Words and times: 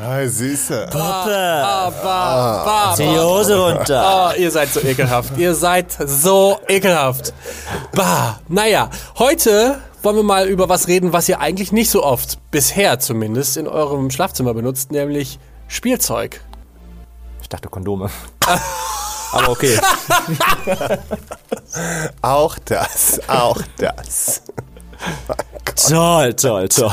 Ah, 0.00 0.26
Süße. 0.26 0.86
Puppe, 0.92 1.00
Ah, 1.02 1.90
bah, 1.90 2.64
bah, 2.64 2.94
zieh 2.94 3.02
die 3.02 3.18
Hose 3.18 3.58
runter. 3.58 4.30
Oh, 4.32 4.38
ihr 4.40 4.50
seid 4.50 4.68
so 4.72 4.80
ekelhaft. 4.80 5.36
Ihr 5.36 5.54
seid 5.56 5.86
so 6.06 6.58
ekelhaft. 6.68 7.32
Bah, 7.94 8.38
naja, 8.48 8.90
heute 9.18 9.80
wollen 10.02 10.14
wir 10.16 10.22
mal 10.22 10.46
über 10.46 10.68
was 10.68 10.86
reden, 10.86 11.12
was 11.12 11.28
ihr 11.28 11.40
eigentlich 11.40 11.72
nicht 11.72 11.90
so 11.90 12.04
oft, 12.04 12.38
bisher 12.52 13.00
zumindest, 13.00 13.56
in 13.56 13.66
eurem 13.66 14.10
Schlafzimmer 14.10 14.54
benutzt, 14.54 14.92
nämlich 14.92 15.40
Spielzeug. 15.66 16.42
Ich 17.42 17.48
dachte 17.48 17.68
Kondome. 17.68 18.08
Aber 19.32 19.48
okay. 19.48 19.78
Auch 22.22 22.56
das, 22.64 23.20
auch 23.28 23.60
das. 23.76 24.42
Toll, 25.88 26.32
toll, 26.34 26.68
toll. 26.68 26.92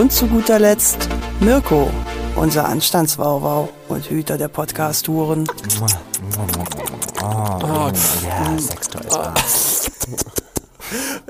Und 0.00 0.10
zu 0.10 0.26
guter 0.28 0.58
Letzt 0.58 1.10
Mirko, 1.40 1.90
unser 2.34 2.66
Anstandswauwau 2.66 3.68
und 3.88 4.08
Hüter 4.08 4.38
der 4.38 4.48
Podcast-Touren. 4.48 5.46
Ja, 7.20 7.92
Sex 8.58 8.88
toll. 8.88 9.02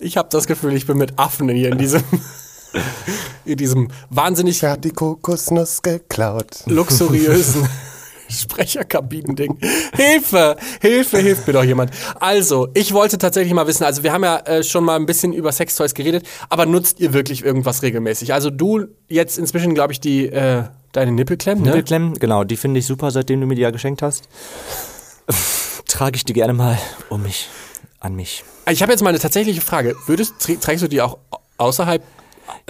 Ich 0.00 0.16
habe 0.16 0.28
das 0.30 0.46
Gefühl, 0.46 0.74
ich 0.74 0.86
bin 0.86 0.98
mit 0.98 1.18
Affen 1.18 1.48
hier 1.48 1.72
in 1.72 1.78
diesem, 1.78 2.04
in 3.44 3.56
diesem 3.56 3.88
wahnsinnig 4.08 4.62
Wer 4.62 4.70
hat 4.70 4.84
die 4.84 4.92
Kokosnuss 4.92 5.82
geklaut? 5.82 6.62
luxuriösen 6.66 7.68
Sprecherkabinending. 8.30 9.58
Hilfe! 9.94 10.56
Hilfe, 10.80 11.18
hilft 11.18 11.46
mir 11.46 11.52
doch 11.52 11.64
jemand. 11.64 11.90
Also, 12.18 12.68
ich 12.74 12.92
wollte 12.92 13.18
tatsächlich 13.18 13.52
mal 13.54 13.66
wissen, 13.66 13.84
also 13.84 14.02
wir 14.02 14.12
haben 14.12 14.24
ja 14.24 14.38
äh, 14.40 14.62
schon 14.62 14.84
mal 14.84 14.96
ein 14.96 15.06
bisschen 15.06 15.32
über 15.32 15.52
Sextoys 15.52 15.94
geredet, 15.94 16.26
aber 16.48 16.66
nutzt 16.66 17.00
ihr 17.00 17.12
wirklich 17.12 17.44
irgendwas 17.44 17.82
regelmäßig? 17.82 18.32
Also 18.32 18.50
du 18.50 18.86
jetzt 19.08 19.38
inzwischen, 19.38 19.74
glaube 19.74 19.92
ich, 19.92 20.00
die 20.00 20.26
äh, 20.26 20.64
deine 20.92 21.12
Nippelklemmen, 21.12 21.62
ne? 21.62 21.70
Nippelklemmen, 21.70 22.14
genau, 22.14 22.44
die 22.44 22.56
finde 22.56 22.80
ich 22.80 22.86
super, 22.86 23.10
seitdem 23.10 23.40
du 23.40 23.46
mir 23.46 23.54
die 23.54 23.62
ja 23.62 23.70
geschenkt 23.70 24.02
hast. 24.02 24.28
Trage 25.86 26.16
ich 26.16 26.24
die 26.24 26.32
gerne 26.32 26.52
mal 26.52 26.78
um 27.08 27.22
mich, 27.22 27.48
an 27.98 28.14
mich. 28.14 28.44
Ich 28.70 28.82
habe 28.82 28.92
jetzt 28.92 29.02
mal 29.02 29.10
eine 29.10 29.18
tatsächliche 29.18 29.60
Frage. 29.60 29.96
Würdest, 30.06 30.34
trä- 30.40 30.58
trägst 30.58 30.82
du 30.84 30.88
die 30.88 31.00
auch 31.02 31.18
außerhalb 31.58 32.02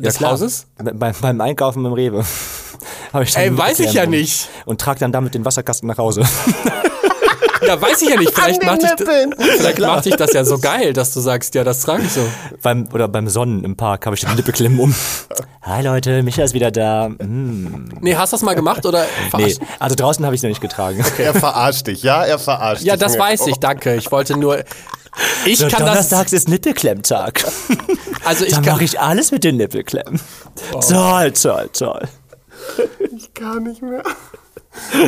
des 0.00 0.16
klar. 0.16 0.32
Hauses? 0.32 0.66
Be 0.78 0.92
beim, 0.94 1.14
beim 1.20 1.40
Einkaufen 1.40 1.84
im 1.84 1.92
Rewe. 1.92 2.24
Hab 3.12 3.22
ich 3.22 3.32
dann 3.32 3.42
Ey, 3.42 3.56
weiß 3.58 3.80
ich 3.80 3.92
ja 3.92 4.06
nicht. 4.06 4.48
Und 4.64 4.80
trage 4.80 5.00
dann 5.00 5.12
damit 5.12 5.34
den 5.34 5.44
Wasserkasten 5.44 5.86
nach 5.88 5.98
Hause. 5.98 6.22
Ja, 7.66 7.80
weiß 7.80 8.00
ich 8.00 8.08
ja 8.08 8.16
nicht. 8.18 8.32
Vielleicht, 8.32 8.62
den 8.62 8.66
macht 8.70 8.82
dich, 8.82 8.90
vielleicht 8.96 9.78
macht 9.80 10.04
dich 10.06 10.16
das 10.16 10.32
ja 10.32 10.44
so 10.46 10.58
geil, 10.62 10.94
dass 10.94 11.12
du 11.12 11.20
sagst, 11.20 11.54
ja, 11.54 11.62
das 11.62 11.80
trage 11.80 12.02
ich 12.04 12.10
so. 12.10 12.26
beim, 12.62 12.88
oder 12.92 13.06
beim 13.06 13.28
Sonnen 13.28 13.64
im 13.64 13.76
Park 13.76 14.06
habe 14.06 14.16
ich 14.16 14.22
die 14.24 14.34
Nippelklemmen 14.34 14.80
um. 14.80 14.94
Hi 15.60 15.82
Leute, 15.84 16.22
Micha 16.22 16.42
ist 16.42 16.54
wieder 16.54 16.70
da. 16.70 17.10
Mm. 17.10 17.90
Nee, 18.00 18.16
hast 18.16 18.32
du 18.32 18.36
das 18.36 18.42
mal 18.42 18.54
gemacht 18.54 18.86
oder 18.86 19.02
Nee, 19.02 19.30
verarscht? 19.30 19.58
also 19.78 19.94
draußen 19.94 20.24
habe 20.24 20.34
ich 20.34 20.38
es 20.38 20.42
noch 20.42 20.48
nicht 20.48 20.62
getragen. 20.62 21.04
Er 21.18 21.34
verarscht 21.34 21.86
dich, 21.86 22.02
ja, 22.02 22.24
er 22.24 22.38
verarscht 22.38 22.82
Ja, 22.82 22.94
dich. 22.94 23.02
das 23.04 23.18
weiß 23.18 23.46
ich, 23.48 23.56
danke. 23.58 23.94
Ich 23.94 24.10
wollte 24.10 24.38
nur. 24.38 24.64
Ich 25.46 25.58
So, 25.58 25.68
kann 25.68 25.80
das. 25.80 25.88
Donnerstags 26.08 26.32
ist 26.32 26.48
Nippelklemmtag. 26.48 27.44
Also 28.22 28.44
ich 28.44 28.52
Dann 28.52 28.62
kann. 28.64 28.74
mache 28.74 28.84
ich 28.84 29.00
alles 29.00 29.32
mit 29.32 29.44
den 29.44 29.56
Nippelklemmen. 29.56 30.20
Toll, 30.86 31.32
toll, 31.32 31.70
toll. 31.72 32.02
Ich 33.16 33.32
gar 33.32 33.58
nicht 33.60 33.80
mehr. 33.80 34.02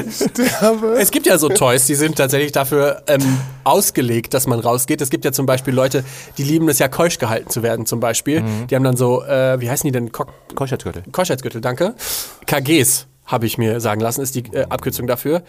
Ich 0.07 0.17
sterbe. 0.31 0.97
Es 0.99 1.11
gibt 1.11 1.27
ja 1.27 1.37
so 1.37 1.51
Toys, 1.51 1.85
die 1.85 1.95
sind 1.95 2.17
tatsächlich 2.17 2.53
dafür 2.53 3.03
ähm, 3.09 3.39
ausgelegt, 3.65 4.33
dass 4.33 4.47
man 4.47 4.61
rausgeht. 4.61 5.03
Es 5.03 5.11
gibt 5.11 5.27
ja 5.27 5.33
zum 5.33 5.45
Beispiel 5.45 5.75
Leute, 5.75 6.05
die 6.39 6.43
lieben 6.43 6.69
es 6.71 6.79
ja, 6.79 6.89
keusch 6.89 7.19
gehalten 7.19 7.51
zu 7.51 7.63
werden, 7.63 7.85
zum 7.85 8.01
Beispiel. 8.01 8.41
Mhm. 8.41 8.67
Die 8.69 8.75
haben 8.77 8.83
dann 8.85 8.97
so, 8.97 9.23
äh, 9.25 9.61
wie 9.61 9.69
heißen 9.71 9.87
die 9.87 9.93
denn? 9.93 10.11
Ko 10.11 10.25
Keuschheitsgürtel. 10.55 11.03
Keuschheitsgürtel, 11.13 11.61
danke. 11.61 11.95
KGs, 12.47 13.07
habe 13.27 13.45
ich 13.47 13.59
mir 13.59 13.79
sagen 13.81 14.01
lassen, 14.01 14.23
ist 14.23 14.35
die 14.35 14.45
äh, 14.55 14.65
Abkürzung 14.71 15.07
dafür. 15.07 15.43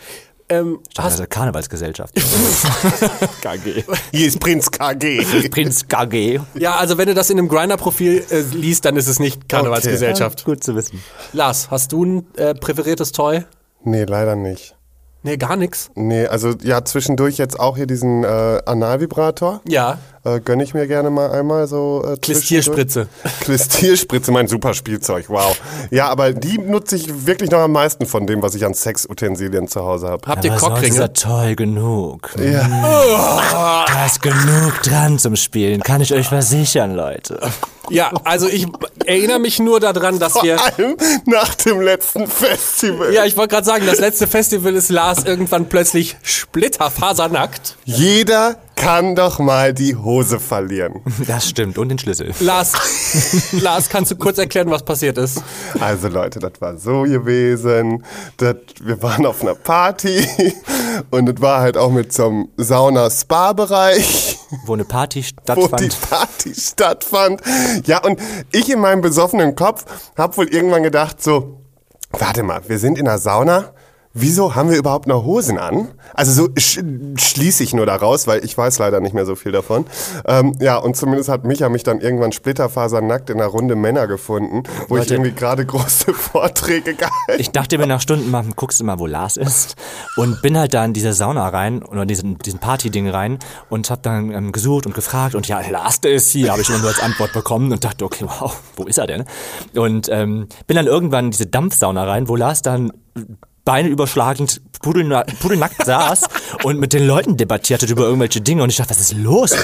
Ähm, 0.50 0.80
hast, 0.98 1.14
Also 1.14 1.26
Karnevalsgesellschaft. 1.28 2.16
KG. 3.42 3.84
Hier 4.12 4.28
ist 4.28 4.40
Prinz 4.40 4.70
KG. 4.70 5.50
Prinz 5.50 5.88
KG. 5.88 6.40
ja, 6.56 6.76
also 6.76 6.98
wenn 6.98 7.08
du 7.08 7.14
das 7.14 7.30
in 7.30 7.38
einem 7.38 7.48
Grinder-Profil 7.48 8.26
äh, 8.30 8.42
liest, 8.54 8.86
dann 8.86 8.98
ist 8.98 9.08
es 9.08 9.20
nicht 9.20 9.48
Karnevalsgesellschaft. 9.48 10.44
Gut 10.46 10.64
zu 10.64 10.76
wissen. 10.76 11.02
Lars, 11.32 11.72
hast 11.72 11.92
du 11.92 12.06
ein 12.06 12.28
äh, 12.36 12.54
präferiertes 12.54 13.12
Toy? 13.12 13.44
Nee, 13.84 14.04
leider 14.04 14.36
nicht. 14.36 14.76
Nee, 15.26 15.38
gar 15.38 15.56
nix. 15.56 15.90
Nee, 15.96 16.28
also 16.28 16.54
ja, 16.64 16.84
zwischendurch 16.84 17.38
jetzt 17.38 17.58
auch 17.58 17.78
hier 17.78 17.88
diesen 17.88 18.26
äh, 18.26 18.62
Analvibrator. 18.66 19.62
Ja, 19.66 20.00
Äh, 20.26 20.40
gönne 20.40 20.64
ich 20.64 20.74
mir 20.74 20.88
gerne 20.88 21.10
mal 21.10 21.32
einmal 21.32 21.68
so. 21.68 22.04
Äh, 22.06 22.18
Klistierspritze. 22.18 23.08
Klistierspritze, 23.42 24.32
mein 24.34 24.48
super 24.48 24.74
Spielzeug, 24.74 25.26
wow. 25.28 25.60
Ja, 25.92 26.08
aber 26.08 26.32
die 26.32 26.58
nutze 26.58 26.96
ich 26.96 27.26
wirklich 27.28 27.52
noch 27.52 27.60
am 27.60 27.74
meisten 27.74 28.06
von 28.06 28.26
dem, 28.26 28.42
was 28.42 28.56
ich 28.56 28.66
an 28.66 28.74
Sexutensilien 28.74 29.68
zu 29.68 29.84
Hause 29.84 30.08
habe. 30.08 30.26
Habt 30.26 30.46
ihr 30.46 30.52
sonst 30.52 30.64
ist 30.64 30.70
Cockringe? 30.70 31.00
er 31.00 31.14
toll 31.14 31.56
genug. 31.56 32.32
Da 32.38 34.06
ist 34.06 34.22
genug 34.22 34.82
dran 34.84 35.20
zum 35.20 35.36
Spielen, 35.36 35.82
kann 35.82 36.00
ich 36.00 36.14
euch 36.14 36.30
versichern, 36.30 36.96
Leute. 36.96 37.40
Ja, 37.90 38.12
also 38.24 38.48
ich 38.48 38.66
erinnere 39.06 39.40
mich 39.40 39.60
nur 39.60 39.80
daran, 39.80 40.18
dass 40.20 40.42
wir... 40.42 40.58
Vor 40.58 40.74
allem 40.78 40.98
nach 41.26 41.54
dem 41.56 41.82
letzten 41.82 42.28
Festival. 42.28 43.14
Ja, 43.14 43.26
ich 43.26 43.36
wollte 43.36 43.54
gerade 43.54 43.66
sagen, 43.66 43.86
das 43.86 44.00
letzte 44.00 44.26
Festival 44.28 44.74
ist 44.76 44.90
Lars 44.90 45.26
irgendwann 45.26 45.68
plötzlich 45.68 46.16
splitterfasernackt. 46.22 47.76
Jeder 47.84 48.58
kann 48.76 49.16
doch 49.16 49.40
mal 49.40 49.74
die 49.74 49.96
Hose 49.96 50.40
verlieren. 50.40 51.02
Das 51.28 51.48
stimmt, 51.48 51.78
und 51.78 51.90
den 51.90 52.00
Schlüssel. 52.00 52.34
Lars, 52.40 52.74
Lars, 53.52 53.90
kannst 53.90 54.12
du 54.12 54.16
kurz 54.16 54.38
erklären, 54.38 54.70
was 54.72 54.84
passiert 54.84 55.18
ist? 55.18 55.42
Also 55.80 56.08
Leute, 56.08 56.40
das 56.40 56.54
war 56.60 56.78
so 56.78 57.04
gewesen. 57.04 58.04
Das, 58.38 58.56
wir 58.82 59.02
waren 59.04 59.26
auf 59.26 59.42
einer 59.42 59.56
Party 59.56 60.28
und 61.12 61.28
das 61.28 61.42
war 61.42 61.62
halt 61.62 61.78
auch 61.78 61.92
mit 61.92 62.14
so 62.14 62.28
einem 62.28 62.50
Sauna-Spa-Bereich. 62.58 64.40
Wo 64.66 64.74
eine 64.74 64.86
Party 64.86 65.20
wo 65.46 65.68
die 65.76 65.90
stattfand. 65.90 66.10
Party 66.10 66.56
stattfand. 66.56 67.42
Ja, 67.86 68.04
und 68.04 68.20
ich 68.52 68.70
in 68.70 68.80
meinem 68.80 69.02
besoffenen 69.02 69.56
Kopf 69.56 69.86
habe 70.18 70.38
wohl 70.38 70.48
irgendwann 70.48 70.84
gedacht, 70.84 71.22
so, 71.22 71.62
warte 72.12 72.44
mal, 72.44 72.62
wir 72.68 72.80
sind 72.80 72.98
in 72.98 73.06
der 73.06 73.18
Sauna. 73.18 73.74
Wieso 74.16 74.54
haben 74.54 74.70
wir 74.70 74.78
überhaupt 74.78 75.08
noch 75.08 75.26
Hosen 75.26 75.58
an? 75.58 75.88
Also 76.14 76.32
so 76.32 76.50
sch 76.56 76.80
schließe 77.16 77.64
ich 77.64 77.74
nur 77.74 77.88
daraus, 77.88 78.28
weil 78.28 78.46
ich 78.46 78.56
weiß 78.56 78.78
leider 78.78 79.00
nicht 79.00 79.16
mehr 79.16 79.26
so 79.26 79.36
viel 79.36 79.52
davon. 79.52 79.86
Ähm, 80.26 80.56
ja, 80.62 80.78
und 80.78 80.96
zumindest 80.96 81.30
hat 81.30 81.46
Micha 81.46 81.68
mich 81.68 81.82
dann 81.82 82.00
irgendwann 82.00 82.32
splitterfasernackt 82.32 83.32
in 83.32 83.42
einer 83.42 83.48
Runde 83.50 83.76
Männer 83.76 84.06
gefunden, 84.06 84.62
wo 84.88 84.98
ich 84.98 85.02
Leute. 85.02 85.16
irgendwie 85.16 85.32
gerade 85.32 85.66
große 85.66 86.14
Vorträge 86.14 86.94
gehalten 86.94 87.40
Ich 87.40 87.50
dachte 87.50 87.80
mir 87.80 87.88
nach 87.88 88.02
Stunden 88.02 88.30
mal, 88.30 88.46
guckst 88.56 88.80
du 88.80 88.84
mal, 88.84 89.00
wo 89.00 89.08
Lars 89.08 89.36
ist. 89.36 89.76
Und 90.16 90.44
bin 90.44 90.60
halt 90.60 90.76
da 90.76 90.86
in 90.86 90.94
diese 90.94 91.14
Sauna 91.14 91.50
rein, 91.50 91.82
oder 91.82 92.06
diesen, 92.06 92.38
diesen 92.38 92.60
Party-Ding 92.60 93.10
rein 93.10 93.40
und 93.70 93.90
hab 93.90 94.04
dann 94.04 94.32
ähm, 94.32 94.52
gesucht 94.52 94.86
und 94.86 94.94
gefragt 94.94 95.34
und 95.34 95.48
ja, 95.48 95.60
Lars, 95.68 96.02
der 96.02 96.14
ist 96.14 96.30
hier, 96.30 96.52
habe 96.52 96.62
ich 96.62 96.70
immer 96.70 96.78
nur 96.78 96.90
als 96.90 97.00
Antwort 97.00 97.34
bekommen 97.34 97.72
und 97.72 97.84
dachte, 97.84 98.06
okay, 98.06 98.26
wow, 98.28 98.56
wo 98.76 98.84
ist 98.84 99.00
er 99.00 99.08
denn? 99.08 99.26
Und 99.74 100.08
ähm, 100.10 100.48
bin 100.68 100.78
dann 100.78 100.86
irgendwann 100.86 101.26
in 101.26 101.32
diese 101.32 101.48
Dampfsauna 101.48 102.04
rein, 102.04 102.28
wo 102.28 102.36
Lars 102.36 102.62
dann 102.62 102.94
Beine 103.66 103.88
überschlagend, 103.88 104.62
pudelna 104.82 105.24
pudelnackt 105.42 105.86
saß 105.86 106.26
und 106.64 106.80
mit 106.80 106.92
den 106.92 107.08
Leuten 107.08 107.38
debattiert 107.38 107.82
hat 107.82 107.90
über 107.90 108.04
irgendwelche 108.04 108.42
Dinge 108.42 108.62
und 108.64 108.70
ich 108.70 108.76
dachte, 108.76 108.90
was 108.90 109.00
ist 109.00 109.14
los? 109.14 109.56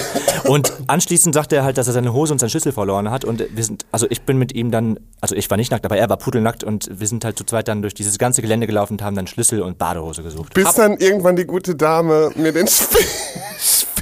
Und 0.45 0.71
anschließend 0.87 1.35
sagte 1.35 1.57
er 1.57 1.63
halt, 1.65 1.77
dass 1.77 1.87
er 1.87 1.93
seine 1.93 2.13
Hose 2.13 2.31
und 2.31 2.39
seinen 2.39 2.49
Schlüssel 2.49 2.71
verloren 2.71 3.11
hat 3.11 3.25
und 3.25 3.43
wir 3.53 3.63
sind, 3.63 3.85
also 3.91 4.07
ich 4.09 4.21
bin 4.21 4.37
mit 4.37 4.53
ihm 4.53 4.71
dann, 4.71 4.99
also 5.19 5.35
ich 5.35 5.49
war 5.49 5.57
nicht 5.57 5.71
nackt, 5.71 5.85
aber 5.85 5.97
er 5.97 6.09
war 6.09 6.17
pudelnackt 6.17 6.63
und 6.63 6.89
wir 6.99 7.07
sind 7.07 7.25
halt 7.25 7.37
zu 7.37 7.43
zweit 7.43 7.67
dann 7.67 7.81
durch 7.81 7.93
dieses 7.93 8.17
ganze 8.17 8.41
Gelände 8.41 8.67
gelaufen 8.67 8.93
und 8.93 9.01
haben 9.01 9.17
dann 9.17 9.27
Schlüssel 9.27 9.61
und 9.61 9.77
Badehose 9.77 10.23
gesucht. 10.23 10.53
Bis 10.53 10.73
dann 10.75 10.95
irgendwann 10.97 11.35
die 11.35 11.45
gute 11.45 11.75
Dame 11.75 12.31
mir 12.35 12.53
den 12.53 12.67
Spiel 12.67 13.05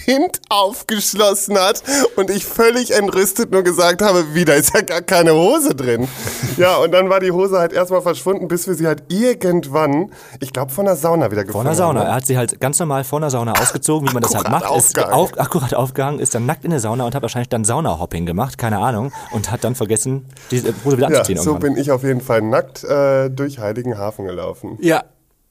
Kind 0.08 0.40
aufgeschlossen 0.50 1.58
hat 1.60 1.84
und 2.16 2.30
ich 2.30 2.46
völlig 2.46 2.92
entrüstet 2.96 3.52
nur 3.52 3.62
gesagt 3.64 4.02
habe, 4.02 4.24
wie, 4.34 4.46
da 4.46 4.54
ist 4.54 4.74
ja 4.74 4.80
gar 4.82 5.02
keine 5.02 5.34
Hose 5.34 5.76
drin. 5.76 6.08
Ja, 6.56 6.78
und 6.78 6.92
dann 6.94 7.10
war 7.10 7.20
die 7.20 7.32
Hose 7.32 7.60
halt 7.60 7.74
erstmal 7.74 8.02
verschwunden, 8.02 8.48
bis 8.48 8.68
wir 8.68 8.76
sie 8.76 8.88
halt 8.88 9.04
irgendwann, 9.10 10.12
ich 10.40 10.54
glaube, 10.54 10.72
von 10.72 10.86
der 10.86 10.96
Sauna 10.96 11.30
wieder 11.30 11.44
gefunden 11.44 11.52
Vor 11.52 11.62
einer 11.62 11.76
Sauna. 11.76 12.00
haben. 12.02 12.08
Er 12.08 12.16
hat 12.16 12.26
sie 12.26 12.38
halt 12.38 12.62
ganz 12.62 12.80
normal 12.80 13.04
vor 13.04 13.20
einer 13.20 13.30
Sauna 13.30 13.52
ausgezogen, 13.60 14.08
wie 14.10 14.14
man 14.14 14.24
das 14.24 14.34
halt 14.34 14.46
Akkurat 14.46 14.64
macht. 14.70 14.78
Ist 14.78 14.98
aufgehangen. 14.98 15.14
auf, 15.14 15.38
akkurat 15.40 15.74
aufgehangen, 15.74 16.20
ist 16.22 16.34
dann 16.34 16.46
nackt 16.46 16.64
in 16.64 16.72
der 16.72 16.80
Sauna 16.80 17.06
und 17.06 17.14
hat 17.14 17.22
wahrscheinlich 17.22 17.50
dann 17.50 17.66
Saunahopping 17.66 18.26
gemacht, 18.26 18.58
keine 18.58 18.78
Ahnung, 18.80 19.12
und 19.32 19.52
hat 19.52 19.66
dann 19.66 19.76
vergessen, 19.76 20.26
die 20.52 20.62
Hose 20.86 20.98
wieder 20.98 21.10
Ja, 21.12 21.20
anzuziehen 21.20 21.38
so 21.38 21.52
irgendwann. 21.52 21.74
bin 21.74 21.82
ich 21.82 21.92
auf 21.92 22.04
jeden 22.04 22.22
Fall 22.22 22.42
nackt 22.42 22.84
äh, 22.86 23.30
durch 23.30 23.60
Heiligenhafen 23.60 24.26
gelaufen. 24.26 24.78
Ja. 24.80 25.04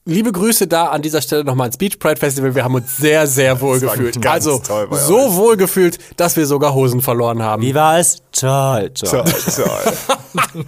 Liebe 0.09 0.31
Grüße 0.31 0.67
da 0.67 0.85
an 0.85 1.01
dieser 1.01 1.21
Stelle 1.21 1.43
nochmal 1.43 1.67
ins 1.67 1.75
Beach 1.75 1.99
Pride 1.99 2.15
Festival. 2.15 2.55
Wir 2.55 2.63
haben 2.63 2.75
uns 2.75 2.95
sehr, 2.95 3.27
sehr 3.27 3.59
wohl 3.59 3.81
gefühlt. 3.81 4.25
Also 4.25 4.61
so 4.89 5.19
euch. 5.19 5.35
wohl 5.35 5.57
gefühlt, 5.57 5.97
dass 6.15 6.37
wir 6.37 6.45
sogar 6.45 6.73
Hosen 6.73 7.01
verloren 7.01 7.43
haben. 7.43 7.61
Wie 7.61 7.75
war 7.75 7.99
es? 7.99 8.19
Toll, 8.31 8.91
toll. 8.91 9.25
Toll, 9.25 9.65
toll. 9.65 10.63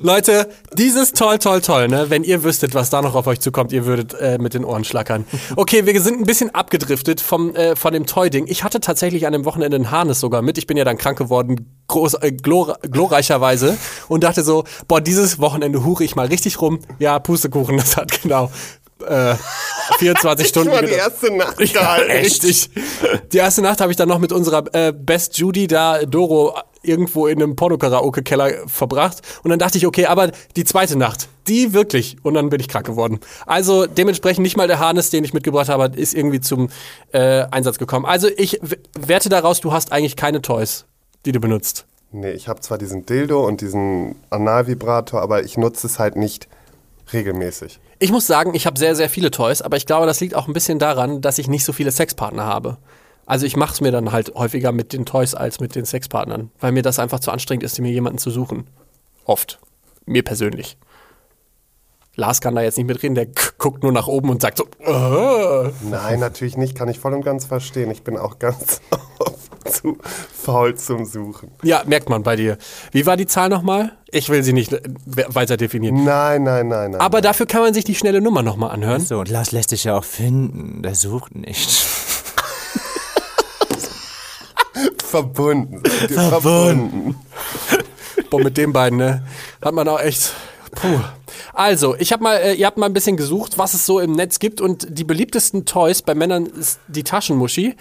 Leute, 0.00 0.46
dieses 0.74 1.12
toll, 1.12 1.38
toll, 1.38 1.62
toll, 1.62 1.88
ne? 1.88 2.10
Wenn 2.10 2.22
ihr 2.22 2.44
wüsstet, 2.44 2.74
was 2.74 2.90
da 2.90 3.00
noch 3.00 3.14
auf 3.14 3.26
euch 3.26 3.40
zukommt, 3.40 3.72
ihr 3.72 3.86
würdet 3.86 4.12
äh, 4.12 4.36
mit 4.38 4.52
den 4.52 4.62
Ohren 4.64 4.84
schlackern. 4.84 5.24
Okay, 5.56 5.86
wir 5.86 6.00
sind 6.02 6.20
ein 6.20 6.26
bisschen 6.26 6.54
abgedriftet 6.54 7.22
vom, 7.22 7.54
äh, 7.54 7.76
von 7.76 7.94
dem 7.94 8.04
Toy-Ding. 8.04 8.44
Ich 8.46 8.62
hatte 8.62 8.80
tatsächlich 8.80 9.26
an 9.26 9.32
dem 9.32 9.46
Wochenende 9.46 9.78
ein 9.78 9.90
Harnes 9.90 10.20
sogar 10.20 10.42
mit. 10.42 10.58
Ich 10.58 10.66
bin 10.66 10.76
ja 10.76 10.84
dann 10.84 10.98
krank 10.98 11.16
geworden, 11.16 11.80
groß, 11.88 12.14
äh, 12.14 12.32
glor 12.32 12.76
glorreicherweise. 12.82 13.78
Und 14.08 14.22
dachte 14.24 14.42
so, 14.42 14.64
boah, 14.86 15.00
dieses 15.00 15.38
Wochenende 15.38 15.82
hure 15.82 16.04
ich 16.04 16.14
mal 16.14 16.26
richtig 16.26 16.60
rum. 16.60 16.80
Ja, 16.98 17.18
Pustekuchen, 17.20 17.78
das 17.78 17.96
hat 17.96 18.20
genau 18.22 18.50
äh, 19.04 19.36
24 19.98 20.48
Stunden 20.48 20.68
Ich 20.70 20.74
war 20.74 20.82
die 20.82 20.88
gedauert. 20.88 21.12
erste 21.12 21.36
Nacht 21.36 21.60
Ja, 21.60 21.66
gehalten. 21.96 22.10
richtig. 22.12 22.70
Die 23.32 23.38
erste 23.38 23.62
Nacht 23.62 23.80
habe 23.80 23.90
ich 23.92 23.96
dann 23.96 24.08
noch 24.08 24.18
mit 24.18 24.32
unserer 24.32 24.64
äh, 24.74 24.92
Best 24.92 25.38
Judy 25.38 25.66
da, 25.66 26.04
Doro, 26.04 26.54
irgendwo 26.84 27.28
in 27.28 27.40
einem 27.42 27.54
Porno-Karaoke-Keller 27.56 28.66
verbracht. 28.68 29.18
Und 29.44 29.50
dann 29.50 29.58
dachte 29.60 29.78
ich, 29.78 29.86
okay, 29.86 30.06
aber 30.06 30.32
die 30.56 30.64
zweite 30.64 30.96
Nacht, 30.98 31.28
die 31.46 31.72
wirklich. 31.72 32.16
Und 32.22 32.34
dann 32.34 32.48
bin 32.50 32.58
ich 32.60 32.68
krank 32.68 32.86
geworden. 32.86 33.20
Also 33.46 33.86
dementsprechend 33.86 34.42
nicht 34.42 34.56
mal 34.56 34.66
der 34.66 34.80
Harness, 34.80 35.10
den 35.10 35.22
ich 35.24 35.32
mitgebracht 35.32 35.68
habe, 35.68 35.92
ist 35.96 36.12
irgendwie 36.14 36.40
zum 36.40 36.70
äh, 37.12 37.44
Einsatz 37.52 37.78
gekommen. 37.78 38.04
Also 38.04 38.28
ich 38.36 38.60
werte 38.98 39.28
daraus, 39.28 39.60
du 39.60 39.72
hast 39.72 39.92
eigentlich 39.92 40.16
keine 40.16 40.42
Toys, 40.42 40.84
die 41.24 41.30
du 41.32 41.38
benutzt. 41.38 41.86
Nee, 42.10 42.32
ich 42.32 42.48
habe 42.48 42.60
zwar 42.60 42.78
diesen 42.78 43.06
Dildo 43.06 43.46
und 43.46 43.60
diesen 43.60 44.16
Analvibrator, 44.30 45.22
aber 45.22 45.44
ich 45.44 45.56
nutze 45.56 45.86
es 45.86 45.98
halt 45.98 46.16
nicht 46.16 46.48
regelmäßig. 47.12 47.80
Ich 48.02 48.10
muss 48.10 48.26
sagen, 48.26 48.52
ich 48.56 48.66
habe 48.66 48.80
sehr, 48.80 48.96
sehr 48.96 49.08
viele 49.08 49.30
Toys, 49.30 49.62
aber 49.62 49.76
ich 49.76 49.86
glaube, 49.86 50.06
das 50.06 50.18
liegt 50.18 50.34
auch 50.34 50.48
ein 50.48 50.52
bisschen 50.52 50.80
daran, 50.80 51.20
dass 51.20 51.38
ich 51.38 51.46
nicht 51.46 51.64
so 51.64 51.72
viele 51.72 51.92
Sexpartner 51.92 52.44
habe. 52.44 52.78
Also 53.26 53.46
ich 53.46 53.56
mache 53.56 53.74
es 53.74 53.80
mir 53.80 53.92
dann 53.92 54.10
halt 54.10 54.34
häufiger 54.34 54.72
mit 54.72 54.92
den 54.92 55.06
Toys 55.06 55.36
als 55.36 55.60
mit 55.60 55.76
den 55.76 55.84
Sexpartnern, 55.84 56.50
weil 56.58 56.72
mir 56.72 56.82
das 56.82 56.98
einfach 56.98 57.20
zu 57.20 57.30
anstrengend 57.30 57.62
ist, 57.62 57.78
mir 57.78 57.92
jemanden 57.92 58.18
zu 58.18 58.32
suchen. 58.32 58.66
Oft. 59.24 59.60
Mir 60.04 60.24
persönlich. 60.24 60.76
Lars 62.16 62.40
kann 62.40 62.56
da 62.56 62.62
jetzt 62.62 62.76
nicht 62.76 62.88
mitreden, 62.88 63.14
der 63.14 63.28
guckt 63.56 63.84
nur 63.84 63.92
nach 63.92 64.08
oben 64.08 64.30
und 64.30 64.42
sagt 64.42 64.58
so, 64.58 64.64
äh. 64.80 65.70
Nein, 65.88 66.18
natürlich 66.18 66.56
nicht, 66.56 66.74
kann 66.74 66.88
ich 66.88 66.98
voll 66.98 67.14
und 67.14 67.24
ganz 67.24 67.44
verstehen. 67.44 67.92
Ich 67.92 68.02
bin 68.02 68.16
auch 68.16 68.40
ganz 68.40 68.80
oft 69.20 69.41
zu 69.70 69.98
faul 70.32 70.74
zum 70.74 71.04
Suchen. 71.04 71.50
Ja, 71.62 71.82
merkt 71.86 72.08
man 72.08 72.22
bei 72.22 72.36
dir. 72.36 72.58
Wie 72.90 73.06
war 73.06 73.16
die 73.16 73.26
Zahl 73.26 73.48
nochmal? 73.48 73.92
Ich 74.10 74.28
will 74.28 74.42
sie 74.42 74.52
nicht 74.52 74.72
äh, 74.72 74.80
weiter 75.06 75.56
definieren. 75.56 76.04
Nein, 76.04 76.42
nein, 76.42 76.68
nein, 76.68 76.92
nein. 76.92 77.00
Aber 77.00 77.20
dafür 77.20 77.46
kann 77.46 77.62
man 77.62 77.72
sich 77.74 77.84
die 77.84 77.94
schnelle 77.94 78.20
Nummer 78.20 78.42
nochmal 78.42 78.70
anhören. 78.70 79.00
So, 79.04 79.20
und 79.20 79.30
Lars 79.30 79.52
lässt 79.52 79.70
sich 79.70 79.84
ja 79.84 79.96
auch 79.96 80.04
finden. 80.04 80.82
Der 80.82 80.94
sucht 80.94 81.34
nicht. 81.34 81.70
verbunden. 85.12 85.82
verbunden. 86.08 87.16
Boah, 88.30 88.40
mit 88.40 88.56
den 88.56 88.72
beiden, 88.72 88.98
ne? 88.98 89.22
Hat 89.62 89.74
man 89.74 89.86
auch 89.88 90.00
echt. 90.00 90.32
Puh. 90.74 91.00
Also, 91.52 91.94
ich 91.98 92.12
habe 92.12 92.22
mal, 92.22 92.36
äh, 92.36 92.54
ihr 92.54 92.66
habt 92.66 92.78
mal 92.78 92.86
ein 92.86 92.94
bisschen 92.94 93.16
gesucht, 93.16 93.58
was 93.58 93.74
es 93.74 93.84
so 93.84 94.00
im 94.00 94.12
Netz 94.12 94.38
gibt 94.38 94.60
und 94.60 94.86
die 94.88 95.04
beliebtesten 95.04 95.66
Toys 95.66 96.00
bei 96.00 96.14
Männern 96.14 96.46
ist 96.46 96.80
die 96.88 97.04
Taschenmuschi. 97.04 97.76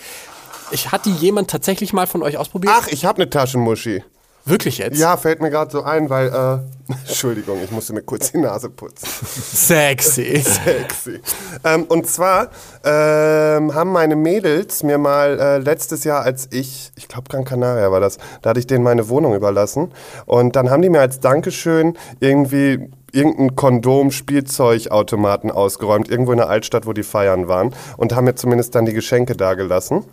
Ich 0.72 0.92
hat 0.92 1.06
die 1.06 1.14
jemand 1.14 1.50
tatsächlich 1.50 1.94
mal 1.94 2.08
von 2.08 2.24
euch 2.24 2.38
ausprobiert? 2.38 2.74
Ach, 2.76 2.88
ich 2.88 3.06
habe 3.06 3.22
eine 3.22 3.30
Taschenmuschi. 3.30 4.04
Wirklich 4.44 4.80
jetzt? 4.80 4.98
Ja, 4.98 5.18
fällt 5.18 5.40
mir 5.40 5.52
gerade 5.52 5.72
so 5.72 5.84
ein, 5.84 6.10
weil, 6.10 6.28
äh, 6.30 6.94
Entschuldigung, 7.08 7.60
ich 7.64 7.70
musste 7.70 7.94
mir 7.94 8.02
kurz 8.02 8.32
die 8.32 8.40
Nase 8.40 8.70
putzen. 8.70 9.08
Sexy. 9.08 10.42
Sexy. 10.42 11.22
Ähm, 11.64 11.84
und 11.84 12.08
zwar 12.08 12.50
ähm, 12.84 13.76
haben 13.76 13.92
meine 13.92 14.16
Mädels 14.16 14.82
mir 14.82 14.98
mal 14.98 15.40
äh, 15.40 15.58
letztes 15.60 16.06
Jahr, 16.06 16.24
als 16.24 16.48
ich, 16.52 16.92
ich 16.96 17.08
glaube 17.08 17.30
Gran 17.30 17.46
Canaria 17.46 17.92
war 17.92 18.00
das, 18.00 18.18
da 18.42 18.50
hatte 18.50 18.60
ich 18.60 18.66
denen 18.66 18.84
meine 18.84 19.10
Wohnung 19.10 19.36
überlassen. 19.36 19.92
Und 20.26 20.56
dann 20.56 20.72
haben 20.72 20.82
die 20.82 20.90
mir 20.90 21.02
als 21.02 21.20
Dankeschön 21.20 21.96
irgendwie 22.20 22.90
irgendeinen 23.12 23.56
Kondom-Spielzeugautomaten 23.56 25.52
ausgeräumt, 25.52 26.10
irgendwo 26.10 26.32
in 26.32 26.38
der 26.38 26.50
Altstadt, 26.50 26.88
wo 26.88 26.94
die 26.94 27.04
feiern 27.04 27.48
waren. 27.48 27.76
Und 27.98 28.16
haben 28.16 28.26
mir 28.26 28.36
zumindest 28.36 28.74
dann 28.74 28.86
die 28.86 28.94
Geschenke 28.94 29.36
dagelassen. 29.36 30.06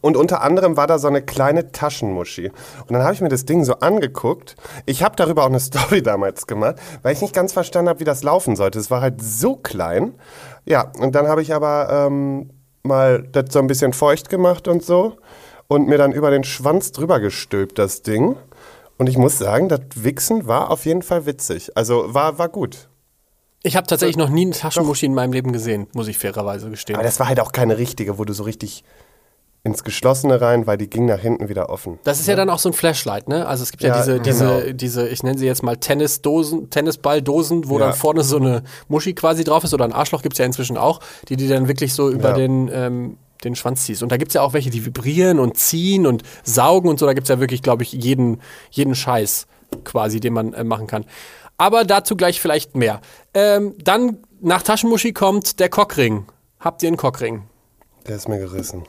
Und 0.00 0.16
unter 0.16 0.42
anderem 0.42 0.76
war 0.76 0.86
da 0.86 0.98
so 0.98 1.08
eine 1.08 1.22
kleine 1.22 1.72
Taschenmuschi. 1.72 2.48
Und 2.48 2.92
dann 2.92 3.02
habe 3.02 3.14
ich 3.14 3.20
mir 3.20 3.28
das 3.28 3.44
Ding 3.44 3.64
so 3.64 3.74
angeguckt. 3.74 4.56
Ich 4.86 5.02
habe 5.02 5.16
darüber 5.16 5.42
auch 5.42 5.48
eine 5.48 5.60
Story 5.64 6.02
damals 6.02 6.46
gemacht, 6.46 6.76
weil 7.02 7.12
ich 7.12 7.20
nicht 7.20 7.34
ganz 7.34 7.52
verstanden 7.52 7.88
habe, 7.88 8.00
wie 8.00 8.04
das 8.04 8.22
laufen 8.22 8.56
sollte. 8.56 8.78
Es 8.78 8.90
war 8.90 9.00
halt 9.00 9.22
so 9.22 9.56
klein. 9.56 10.14
Ja, 10.64 10.92
und 10.98 11.14
dann 11.14 11.28
habe 11.28 11.42
ich 11.42 11.54
aber 11.54 11.88
ähm, 11.90 12.50
mal 12.82 13.22
das 13.22 13.46
so 13.50 13.58
ein 13.58 13.66
bisschen 13.66 13.92
feucht 13.92 14.28
gemacht 14.28 14.68
und 14.68 14.82
so. 14.82 15.16
Und 15.66 15.88
mir 15.88 15.98
dann 15.98 16.12
über 16.12 16.30
den 16.30 16.44
Schwanz 16.44 16.92
drüber 16.92 17.20
gestülpt, 17.20 17.78
das 17.78 18.02
Ding. 18.02 18.36
Und 18.98 19.08
ich 19.08 19.16
muss 19.16 19.38
sagen, 19.38 19.68
das 19.68 19.80
Wichsen 19.94 20.46
war 20.46 20.70
auf 20.70 20.84
jeden 20.84 21.02
Fall 21.02 21.26
witzig. 21.26 21.76
Also 21.76 22.14
war, 22.14 22.38
war 22.38 22.48
gut. 22.48 22.88
Ich 23.66 23.76
habe 23.76 23.86
tatsächlich 23.86 24.18
noch 24.18 24.28
nie 24.28 24.42
eine 24.42 24.52
Taschenmuschi 24.52 25.06
in 25.06 25.14
meinem 25.14 25.32
Leben 25.32 25.50
gesehen, 25.50 25.86
muss 25.94 26.06
ich 26.06 26.18
fairerweise 26.18 26.68
gestehen. 26.68 26.96
Aber 26.96 27.02
das 27.02 27.18
war 27.18 27.28
halt 27.28 27.40
auch 27.40 27.50
keine 27.50 27.78
richtige, 27.78 28.18
wo 28.18 28.26
du 28.26 28.34
so 28.34 28.42
richtig 28.42 28.84
ins 29.64 29.82
Geschlossene 29.82 30.40
rein, 30.42 30.66
weil 30.66 30.76
die 30.76 30.88
ging 30.90 31.06
nach 31.06 31.18
hinten 31.20 31.48
wieder 31.48 31.70
offen. 31.70 31.98
Das 32.04 32.20
ist 32.20 32.28
ja 32.28 32.36
dann 32.36 32.50
auch 32.50 32.58
so 32.58 32.68
ein 32.68 32.74
Flashlight, 32.74 33.28
ne? 33.28 33.46
Also 33.46 33.62
es 33.62 33.70
gibt 33.70 33.82
ja, 33.82 33.88
Ja, 33.88 33.96
diese, 33.98 34.20
genau. 34.20 34.60
diese, 34.60 34.74
diese, 34.74 35.08
ich 35.08 35.22
nenne 35.22 35.38
sie 35.38 35.46
jetzt 35.46 35.62
mal 35.62 35.76
Tennisdosen, 35.78 36.68
Tennisballdosen, 36.68 37.68
wo 37.68 37.78
Ja. 37.78 37.86
dann 37.86 37.94
vorne 37.94 38.22
so 38.24 38.36
eine 38.36 38.62
Muschi 38.88 39.14
quasi 39.14 39.42
drauf 39.42 39.64
ist 39.64 39.72
oder 39.72 39.86
ein 39.86 39.92
Arschloch 39.94 40.20
gibt's 40.22 40.38
ja 40.38 40.44
inzwischen 40.44 40.76
auch, 40.76 41.00
die 41.30 41.36
die 41.36 41.48
dann 41.48 41.66
wirklich 41.66 41.94
so 41.94 42.10
über 42.10 42.30
Ja. 42.30 42.34
den, 42.34 42.70
ähm, 42.72 43.16
den 43.42 43.56
Schwanz 43.56 43.84
ziehst. 43.86 44.02
Und 44.02 44.12
da 44.12 44.18
gibt's 44.18 44.34
ja 44.34 44.42
auch 44.42 44.52
welche, 44.52 44.68
die 44.68 44.84
vibrieren 44.84 45.38
und 45.38 45.56
ziehen 45.56 46.06
und 46.06 46.22
saugen 46.44 46.88
und 46.90 46.98
so. 46.98 47.06
Da 47.06 47.14
gibt's 47.14 47.30
ja 47.30 47.40
wirklich, 47.40 47.62
glaube 47.62 47.84
ich, 47.84 47.92
jeden, 47.92 48.42
jeden 48.70 48.94
Scheiß 48.94 49.46
quasi, 49.84 50.20
den 50.20 50.34
man 50.34 50.52
äh, 50.52 50.62
machen 50.62 50.86
kann. 50.86 51.06
Aber 51.56 51.84
dazu 51.84 52.16
gleich 52.16 52.38
vielleicht 52.40 52.76
mehr. 52.76 53.00
Ähm, 53.32 53.74
dann 53.82 54.18
nach 54.42 54.62
Taschenmuschi 54.62 55.12
kommt 55.14 55.58
der 55.58 55.70
Cockring. 55.70 56.26
Habt 56.60 56.82
ihr 56.82 56.88
einen 56.88 56.96
Cockring? 56.98 57.44
Der 58.06 58.16
ist 58.16 58.28
mir 58.28 58.38
gerissen. 58.38 58.82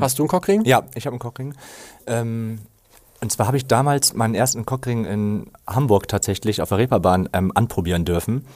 Hast 0.00 0.18
du 0.18 0.22
einen 0.22 0.28
Cockring? 0.28 0.64
Ja, 0.64 0.82
ich 0.94 1.06
habe 1.06 1.14
einen 1.14 1.20
Cockring. 1.20 1.54
Ähm, 2.06 2.58
und 3.20 3.32
zwar 3.32 3.46
habe 3.46 3.56
ich 3.56 3.66
damals 3.66 4.14
meinen 4.14 4.34
ersten 4.34 4.66
Cockring 4.66 5.04
in 5.04 5.50
Hamburg 5.66 6.08
tatsächlich 6.08 6.60
auf 6.60 6.68
der 6.68 6.78
Reeperbahn 6.78 7.28
ähm, 7.32 7.52
anprobieren 7.54 8.04
dürfen. 8.04 8.46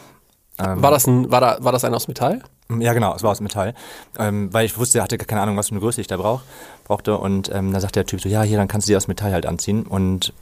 War 0.59 0.91
das 0.91 1.07
ein, 1.07 1.31
war 1.31 1.41
da, 1.41 1.57
war 1.61 1.73
das 1.73 1.85
ein 1.85 1.95
aus 1.95 2.07
Metall? 2.07 2.43
Ja, 2.79 2.93
genau, 2.93 3.15
es 3.15 3.23
war 3.23 3.31
aus 3.31 3.41
Metall. 3.41 3.75
Ähm, 4.19 4.53
weil 4.53 4.67
ich 4.67 4.77
wusste, 4.79 4.99
er 4.99 5.05
hatte 5.05 5.17
keine 5.17 5.41
Ahnung, 5.41 5.57
was 5.57 5.69
für 5.69 5.73
eine 5.73 5.81
Größe 5.81 6.01
ich 6.01 6.07
da 6.07 6.19
brauch, 6.19 6.43
brauchte. 6.85 7.17
Und 7.17 7.49
ähm, 7.49 7.73
dann 7.73 7.81
sagt 7.81 7.97
der 7.97 8.07
Typ 8.07 8.21
so, 8.21 8.29
ja, 8.29 8.43
hier, 8.43 8.59
dann 8.59 8.69
kannst 8.69 8.87
du 8.87 8.93
die 8.93 8.97
aus 8.97 9.09
Metall 9.09 9.33
halt 9.33 9.47
anziehen. 9.47 9.87
Und 9.87 10.33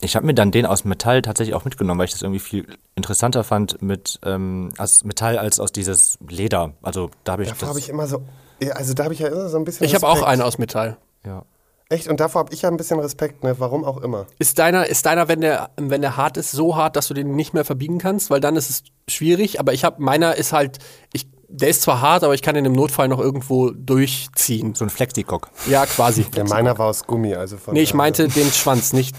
ich 0.00 0.16
habe 0.16 0.26
mir 0.26 0.34
dann 0.34 0.50
den 0.50 0.66
aus 0.66 0.84
Metall 0.84 1.22
tatsächlich 1.22 1.54
auch 1.54 1.64
mitgenommen, 1.64 1.98
weil 1.98 2.06
ich 2.06 2.12
das 2.12 2.22
irgendwie 2.22 2.40
viel 2.40 2.66
interessanter 2.94 3.44
fand 3.44 3.80
mit 3.82 4.18
ähm, 4.24 4.70
aus 4.78 5.04
Metall 5.04 5.38
als 5.38 5.58
aus 5.60 5.72
dieses 5.72 6.18
Leder. 6.28 6.72
Also 6.82 7.10
da 7.24 7.32
habe 7.32 7.42
ich 7.44 7.48
Davor 7.48 7.60
das. 7.60 7.68
habe 7.70 7.78
ich 7.78 7.88
immer 7.88 8.06
so, 8.06 8.22
ja, 8.62 8.74
also 8.74 8.94
da 8.94 9.04
habe 9.04 9.14
ich 9.14 9.20
ja 9.20 9.28
immer 9.28 9.48
so 9.48 9.56
ein 9.56 9.64
bisschen 9.64 9.86
Ich 9.86 9.94
habe 9.94 10.06
auch 10.06 10.22
einen 10.22 10.42
aus 10.42 10.58
Metall. 10.58 10.96
ja. 11.24 11.44
Echt, 11.88 12.08
und 12.08 12.18
davor 12.18 12.40
habe 12.40 12.52
ich 12.52 12.62
ja 12.62 12.68
ein 12.68 12.76
bisschen 12.76 12.98
Respekt, 12.98 13.44
ne? 13.44 13.54
Warum 13.60 13.84
auch 13.84 13.98
immer. 13.98 14.26
Ist 14.40 14.58
deiner, 14.58 14.86
ist 14.88 15.06
deiner, 15.06 15.28
wenn 15.28 15.40
der, 15.40 15.70
wenn 15.76 16.00
der 16.00 16.16
hart 16.16 16.36
ist, 16.36 16.50
so 16.50 16.74
hart, 16.74 16.96
dass 16.96 17.06
du 17.06 17.14
den 17.14 17.36
nicht 17.36 17.54
mehr 17.54 17.64
verbiegen 17.64 17.98
kannst? 17.98 18.28
Weil 18.28 18.40
dann 18.40 18.56
ist 18.56 18.70
es 18.70 18.82
schwierig. 19.08 19.60
Aber 19.60 19.72
ich 19.72 19.84
habe, 19.84 20.02
meiner 20.02 20.34
ist 20.34 20.52
halt, 20.52 20.78
ich, 21.12 21.28
der 21.48 21.68
ist 21.68 21.82
zwar 21.82 22.00
hart, 22.00 22.24
aber 22.24 22.34
ich 22.34 22.42
kann 22.42 22.56
ihn 22.56 22.64
im 22.64 22.72
Notfall 22.72 23.08
noch 23.08 23.20
irgendwo 23.20 23.70
durchziehen. 23.70 24.74
So 24.74 24.84
ein 24.84 24.90
Flexi-Cock. 24.90 25.50
Ja, 25.68 25.86
quasi. 25.86 26.26
Ja, 26.34 26.44
meiner 26.44 26.76
war 26.78 26.86
aus 26.86 27.04
Gummi, 27.06 27.34
also 27.34 27.56
von 27.56 27.74
Nee, 27.74 27.82
ich 27.82 27.94
meinte 27.94 28.28
den 28.28 28.50
Schwanz, 28.50 28.92
nicht. 28.92 29.16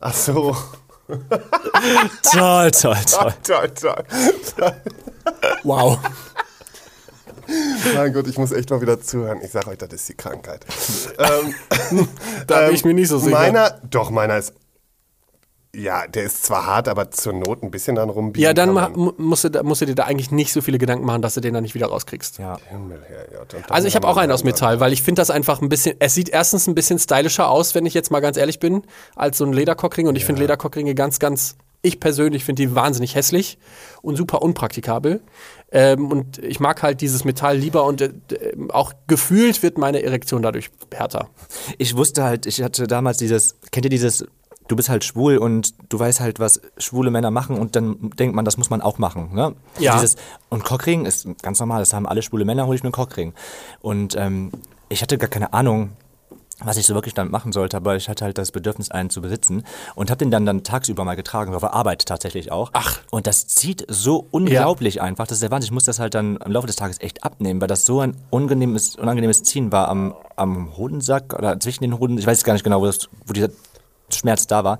Ach 0.00 0.14
so. 0.14 0.56
Toll, 2.32 2.70
toll, 2.70 2.96
toll. 3.06 3.34
toll, 3.42 3.70
toll. 3.70 4.04
Wow. 5.62 5.98
Mein 7.94 8.12
Gott, 8.12 8.26
ich 8.26 8.38
muss 8.38 8.52
echt 8.52 8.70
mal 8.70 8.80
wieder 8.80 9.00
zuhören. 9.00 9.40
Ich 9.42 9.50
sage 9.50 9.68
euch, 9.68 9.78
das 9.78 9.92
ist 9.92 10.08
die 10.08 10.14
Krankheit. 10.14 10.64
ähm, 11.18 12.08
Da 12.46 12.66
bin 12.66 12.74
ich 12.74 12.84
mir 12.84 12.94
nicht 12.94 13.08
so 13.08 13.18
sicher. 13.18 13.36
Meiner, 13.36 13.80
doch, 13.90 14.10
meiner 14.10 14.38
ist 14.38 14.54
ja, 15.74 16.06
der 16.06 16.24
ist 16.24 16.44
zwar 16.44 16.66
hart, 16.66 16.88
aber 16.88 17.10
zur 17.10 17.32
Not 17.32 17.62
ein 17.62 17.70
bisschen 17.70 17.96
dann 17.96 18.08
rumbiegen. 18.10 18.44
Ja, 18.44 18.54
dann 18.54 18.72
musst 19.16 19.44
du, 19.44 19.48
da- 19.50 19.62
musst 19.62 19.80
du 19.82 19.86
dir 19.86 19.94
da 19.94 20.04
eigentlich 20.04 20.30
nicht 20.30 20.52
so 20.52 20.60
viele 20.60 20.78
Gedanken 20.78 21.04
machen, 21.04 21.22
dass 21.22 21.34
du 21.34 21.40
den 21.40 21.52
dann 21.54 21.62
nicht 21.62 21.74
wieder 21.74 21.86
rauskriegst. 21.86 22.38
Ja. 22.38 22.58
Himmel. 22.70 23.02
Und 23.40 23.52
dann 23.52 23.62
Also 23.68 23.88
ich 23.88 23.96
habe 23.96 24.06
auch 24.08 24.16
einen 24.16 24.32
aus 24.32 24.44
Metall, 24.44 24.80
weil 24.80 24.92
ich 24.92 25.02
finde 25.02 25.20
das 25.20 25.30
einfach 25.30 25.60
ein 25.60 25.68
bisschen, 25.68 25.96
es 25.98 26.14
sieht 26.14 26.28
erstens 26.28 26.66
ein 26.66 26.74
bisschen 26.74 26.98
stylischer 26.98 27.48
aus, 27.50 27.74
wenn 27.74 27.86
ich 27.86 27.94
jetzt 27.94 28.10
mal 28.10 28.20
ganz 28.20 28.36
ehrlich 28.36 28.60
bin, 28.60 28.82
als 29.16 29.38
so 29.38 29.44
ein 29.44 29.52
Lederkockring. 29.52 30.06
Und 30.06 30.16
ich 30.16 30.24
finde 30.24 30.40
Lederkockringe 30.42 30.94
ganz, 30.94 31.18
ganz, 31.18 31.56
ich 31.82 32.00
persönlich 32.00 32.44
finde 32.44 32.62
die 32.62 32.74
wahnsinnig 32.74 33.14
hässlich 33.14 33.58
und 34.00 34.16
super 34.16 34.40
unpraktikabel. 34.42 35.20
Ähm, 35.72 36.10
und 36.12 36.38
ich 36.38 36.60
mag 36.60 36.82
halt 36.82 37.00
dieses 37.00 37.24
Metall 37.24 37.56
lieber 37.58 37.84
und 37.84 38.00
äh, 38.00 38.06
äh, 38.30 38.56
auch 38.70 38.92
gefühlt 39.08 39.62
wird 39.62 39.76
meine 39.76 40.02
Erektion 40.02 40.40
dadurch 40.40 40.70
härter. 40.92 41.28
Ich 41.78 41.96
wusste 41.96 42.22
halt, 42.22 42.46
ich 42.46 42.62
hatte 42.62 42.86
damals 42.86 43.18
dieses, 43.18 43.56
kennt 43.72 43.84
ihr 43.84 43.90
dieses, 43.90 44.24
du 44.68 44.76
bist 44.76 44.88
halt 44.88 45.04
schwul 45.04 45.36
und 45.36 45.74
du 45.88 45.98
weißt 45.98 46.20
halt, 46.20 46.40
was 46.40 46.60
schwule 46.78 47.10
Männer 47.10 47.30
machen 47.30 47.58
und 47.58 47.76
dann 47.76 48.10
denkt 48.18 48.34
man, 48.34 48.44
das 48.44 48.56
muss 48.56 48.70
man 48.70 48.80
auch 48.80 48.98
machen. 48.98 49.34
Ne? 49.34 49.54
Ja. 49.78 49.94
Dieses, 49.94 50.16
und 50.48 50.64
Cockring 50.64 51.04
ist 51.04 51.26
ganz 51.42 51.60
normal, 51.60 51.80
das 51.80 51.92
haben 51.92 52.06
alle 52.06 52.22
schwule 52.22 52.44
Männer, 52.44 52.66
hole 52.66 52.76
ich 52.76 52.82
mir 52.82 52.88
einen 52.88 52.92
Cockring. 52.92 53.34
Und 53.80 54.16
ähm, 54.16 54.50
ich 54.88 55.02
hatte 55.02 55.18
gar 55.18 55.28
keine 55.28 55.52
Ahnung, 55.52 55.90
was 56.60 56.76
ich 56.76 56.86
so 56.86 56.94
wirklich 56.94 57.14
damit 57.14 57.32
machen 57.32 57.52
sollte, 57.52 57.76
aber 57.76 57.96
ich 57.96 58.08
hatte 58.08 58.24
halt 58.24 58.38
das 58.38 58.52
Bedürfnis, 58.52 58.90
einen 58.90 59.10
zu 59.10 59.20
besitzen 59.20 59.64
und 59.96 60.10
habe 60.10 60.18
den 60.18 60.30
dann, 60.30 60.46
dann 60.46 60.62
tagsüber 60.62 61.04
mal 61.04 61.16
getragen, 61.16 61.52
auf 61.52 61.60
der 61.60 61.74
Arbeit 61.74 62.06
tatsächlich 62.06 62.52
auch. 62.52 62.70
Ach. 62.74 63.00
Und 63.10 63.26
das 63.26 63.48
zieht 63.48 63.84
so 63.88 64.26
unglaublich 64.30 65.02
einfach, 65.02 65.26
das 65.26 65.36
ist 65.36 65.42
der 65.42 65.50
Wahnsinn. 65.50 65.68
Ich 65.68 65.72
muss 65.72 65.84
das 65.84 65.98
halt 65.98 66.14
dann 66.14 66.36
im 66.36 66.52
Laufe 66.52 66.66
des 66.66 66.76
Tages 66.76 67.00
echt 67.00 67.24
abnehmen, 67.24 67.60
weil 67.60 67.68
das 67.68 67.84
so 67.84 68.00
ein 68.00 68.16
unangenehmes, 68.30 68.96
unangenehmes 68.96 69.42
Ziehen 69.42 69.72
war 69.72 69.88
am, 69.88 70.14
am 70.36 70.76
Hodensack 70.76 71.34
oder 71.34 71.58
zwischen 71.58 71.82
den 71.82 71.98
Hoden. 71.98 72.18
Ich 72.18 72.26
weiß 72.26 72.44
gar 72.44 72.52
nicht 72.52 72.64
genau, 72.64 72.80
wo, 72.80 72.86
das, 72.86 73.08
wo 73.26 73.32
dieser 73.32 73.48
Schmerz 74.16 74.46
da 74.46 74.64
war. 74.64 74.78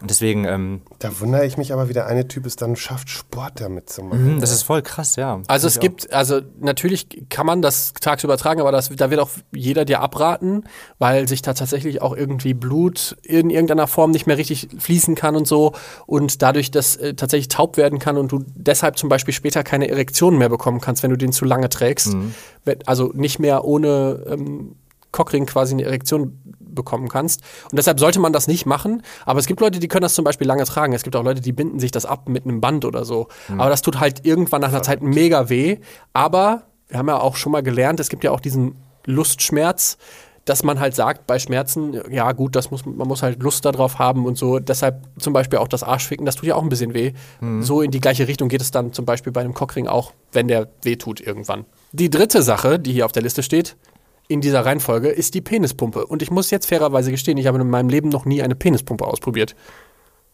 Und 0.00 0.10
deswegen, 0.10 0.44
ähm, 0.44 0.82
Da 0.98 1.20
wundere 1.20 1.46
ich 1.46 1.56
mich 1.56 1.72
aber, 1.72 1.88
wie 1.88 1.92
der 1.94 2.06
eine 2.06 2.28
Typ 2.28 2.44
es 2.46 2.56
dann 2.56 2.76
schafft, 2.76 3.08
Sport 3.08 3.60
damit 3.60 3.88
zu 3.90 4.02
machen. 4.02 4.26
hm, 4.34 4.40
das 4.40 4.50
ist 4.52 4.62
voll 4.62 4.82
krass, 4.82 5.16
ja. 5.16 5.40
Also 5.48 5.66
es 5.68 5.80
gibt, 5.80 6.12
also 6.12 6.40
natürlich 6.60 7.08
kann 7.30 7.46
man 7.46 7.62
das 7.62 7.94
tagsüber 7.94 8.36
tragen, 8.36 8.60
aber 8.60 8.72
das, 8.72 8.90
da 8.94 9.10
wird 9.10 9.20
auch 9.20 9.30
jeder 9.54 9.84
dir 9.84 10.00
abraten, 10.00 10.64
weil 10.98 11.26
sich 11.28 11.40
da 11.42 11.54
tatsächlich 11.54 12.02
auch 12.02 12.14
irgendwie 12.16 12.52
Blut 12.54 13.16
in 13.22 13.50
irgendeiner 13.50 13.86
Form 13.86 14.10
nicht 14.10 14.26
mehr 14.26 14.36
richtig 14.36 14.68
fließen 14.78 15.14
kann 15.14 15.34
und 15.34 15.46
so 15.48 15.72
und 16.06 16.42
dadurch 16.42 16.70
das 16.70 16.96
äh, 16.96 17.14
tatsächlich 17.14 17.48
taub 17.48 17.76
werden 17.78 17.98
kann 17.98 18.16
und 18.18 18.30
du 18.32 18.44
deshalb 18.54 18.98
zum 18.98 19.08
Beispiel 19.08 19.32
später 19.34 19.62
keine 19.64 19.88
Erektion 19.88 20.36
mehr 20.36 20.48
bekommen 20.50 20.80
kannst, 20.80 21.02
wenn 21.02 21.10
du 21.10 21.16
den 21.16 21.32
zu 21.32 21.44
lange 21.46 21.68
trägst. 21.70 22.14
Wenn- 22.64 22.86
Also 22.86 23.12
nicht 23.14 23.38
mehr 23.38 23.64
ohne 23.64 24.24
ähm, 24.28 24.76
Cockring 25.12 25.46
quasi 25.46 25.72
eine 25.72 25.84
Erektion 25.84 26.38
bekommen 26.76 27.08
kannst. 27.08 27.42
Und 27.64 27.76
deshalb 27.76 27.98
sollte 27.98 28.20
man 28.20 28.32
das 28.32 28.46
nicht 28.46 28.66
machen. 28.66 29.02
Aber 29.24 29.40
es 29.40 29.46
gibt 29.46 29.60
Leute, 29.60 29.80
die 29.80 29.88
können 29.88 30.02
das 30.02 30.14
zum 30.14 30.24
Beispiel 30.24 30.46
lange 30.46 30.64
tragen. 30.64 30.92
Es 30.92 31.02
gibt 31.02 31.16
auch 31.16 31.24
Leute, 31.24 31.40
die 31.40 31.52
binden 31.52 31.80
sich 31.80 31.90
das 31.90 32.06
ab 32.06 32.28
mit 32.28 32.44
einem 32.44 32.60
Band 32.60 32.84
oder 32.84 33.04
so. 33.04 33.26
Aber 33.58 33.70
das 33.70 33.82
tut 33.82 33.98
halt 33.98 34.24
irgendwann 34.24 34.60
nach 34.60 34.68
einer 34.68 34.82
Zeit 34.82 35.02
mega 35.02 35.48
weh. 35.48 35.78
Aber 36.12 36.62
wir 36.86 36.98
haben 36.98 37.08
ja 37.08 37.18
auch 37.18 37.34
schon 37.34 37.50
mal 37.50 37.64
gelernt, 37.64 37.98
es 37.98 38.08
gibt 38.08 38.22
ja 38.22 38.30
auch 38.30 38.38
diesen 38.38 38.76
Lustschmerz, 39.06 39.98
dass 40.44 40.62
man 40.62 40.78
halt 40.78 40.94
sagt, 40.94 41.26
bei 41.26 41.40
Schmerzen, 41.40 42.00
ja 42.08 42.30
gut, 42.30 42.54
das 42.54 42.70
muss, 42.70 42.86
man 42.86 43.08
muss 43.08 43.24
halt 43.24 43.42
Lust 43.42 43.64
darauf 43.64 43.98
haben 43.98 44.26
und 44.26 44.38
so. 44.38 44.60
Deshalb 44.60 45.02
zum 45.18 45.32
Beispiel 45.32 45.58
auch 45.58 45.66
das 45.66 45.82
Arschficken, 45.82 46.24
das 46.24 46.36
tut 46.36 46.44
ja 46.44 46.54
auch 46.54 46.62
ein 46.62 46.68
bisschen 46.68 46.94
weh. 46.94 47.14
So 47.62 47.82
in 47.82 47.90
die 47.90 48.00
gleiche 48.00 48.28
Richtung 48.28 48.48
geht 48.48 48.60
es 48.60 48.70
dann 48.70 48.92
zum 48.92 49.04
Beispiel 49.04 49.32
bei 49.32 49.40
einem 49.40 49.54
Cockring 49.54 49.88
auch, 49.88 50.12
wenn 50.30 50.46
der 50.46 50.68
weh 50.82 50.94
tut 50.94 51.20
irgendwann. 51.20 51.64
Die 51.90 52.10
dritte 52.10 52.42
Sache, 52.42 52.78
die 52.78 52.92
hier 52.92 53.06
auf 53.06 53.10
der 53.10 53.24
Liste 53.24 53.42
steht, 53.42 53.76
in 54.28 54.40
dieser 54.40 54.64
Reihenfolge, 54.64 55.08
ist 55.08 55.34
die 55.34 55.40
Penispumpe. 55.40 56.06
Und 56.06 56.22
ich 56.22 56.30
muss 56.30 56.50
jetzt 56.50 56.66
fairerweise 56.66 57.10
gestehen, 57.10 57.38
ich 57.38 57.46
habe 57.46 57.60
in 57.60 57.70
meinem 57.70 57.88
Leben 57.88 58.08
noch 58.08 58.24
nie 58.24 58.42
eine 58.42 58.54
Penispumpe 58.54 59.06
ausprobiert. 59.06 59.54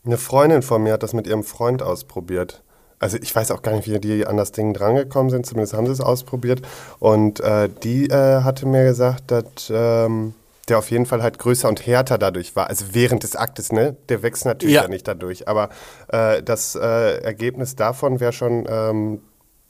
Eine 0.04 0.18
Freundin 0.18 0.62
von 0.62 0.82
mir 0.82 0.94
hat 0.94 1.02
das 1.02 1.12
mit 1.12 1.26
ihrem 1.26 1.44
Freund 1.44 1.82
ausprobiert. 1.82 2.62
Also 2.98 3.18
ich 3.20 3.34
weiß 3.34 3.50
auch 3.50 3.62
gar 3.62 3.74
nicht, 3.74 3.88
wie 3.88 3.98
die 3.98 4.26
an 4.26 4.36
das 4.36 4.52
Ding 4.52 4.74
drangekommen 4.74 5.30
sind. 5.30 5.44
Zumindest 5.44 5.74
haben 5.74 5.86
sie 5.86 5.92
es 5.92 6.00
ausprobiert. 6.00 6.62
Und 7.00 7.40
äh, 7.40 7.68
die 7.82 8.06
äh, 8.06 8.42
hatte 8.42 8.66
mir 8.66 8.84
gesagt, 8.84 9.30
dass 9.30 9.70
ähm, 9.70 10.34
der 10.68 10.78
auf 10.78 10.90
jeden 10.90 11.06
Fall 11.06 11.22
halt 11.22 11.38
größer 11.38 11.68
und 11.68 11.84
härter 11.84 12.18
dadurch 12.18 12.54
war. 12.54 12.68
Also 12.68 12.86
während 12.92 13.24
des 13.24 13.34
Aktes, 13.34 13.72
ne? 13.72 13.96
Der 14.08 14.22
wächst 14.22 14.44
natürlich 14.44 14.76
Ja. 14.76 14.82
ja, 14.82 14.88
nicht 14.88 15.06
dadurch. 15.08 15.48
Aber 15.48 15.70
äh, 16.08 16.42
das 16.42 16.76
äh, 16.76 17.18
Ergebnis 17.22 17.74
davon 17.74 18.20
wäre 18.20 18.32
schon 18.32 18.66
ähm, 18.68 19.20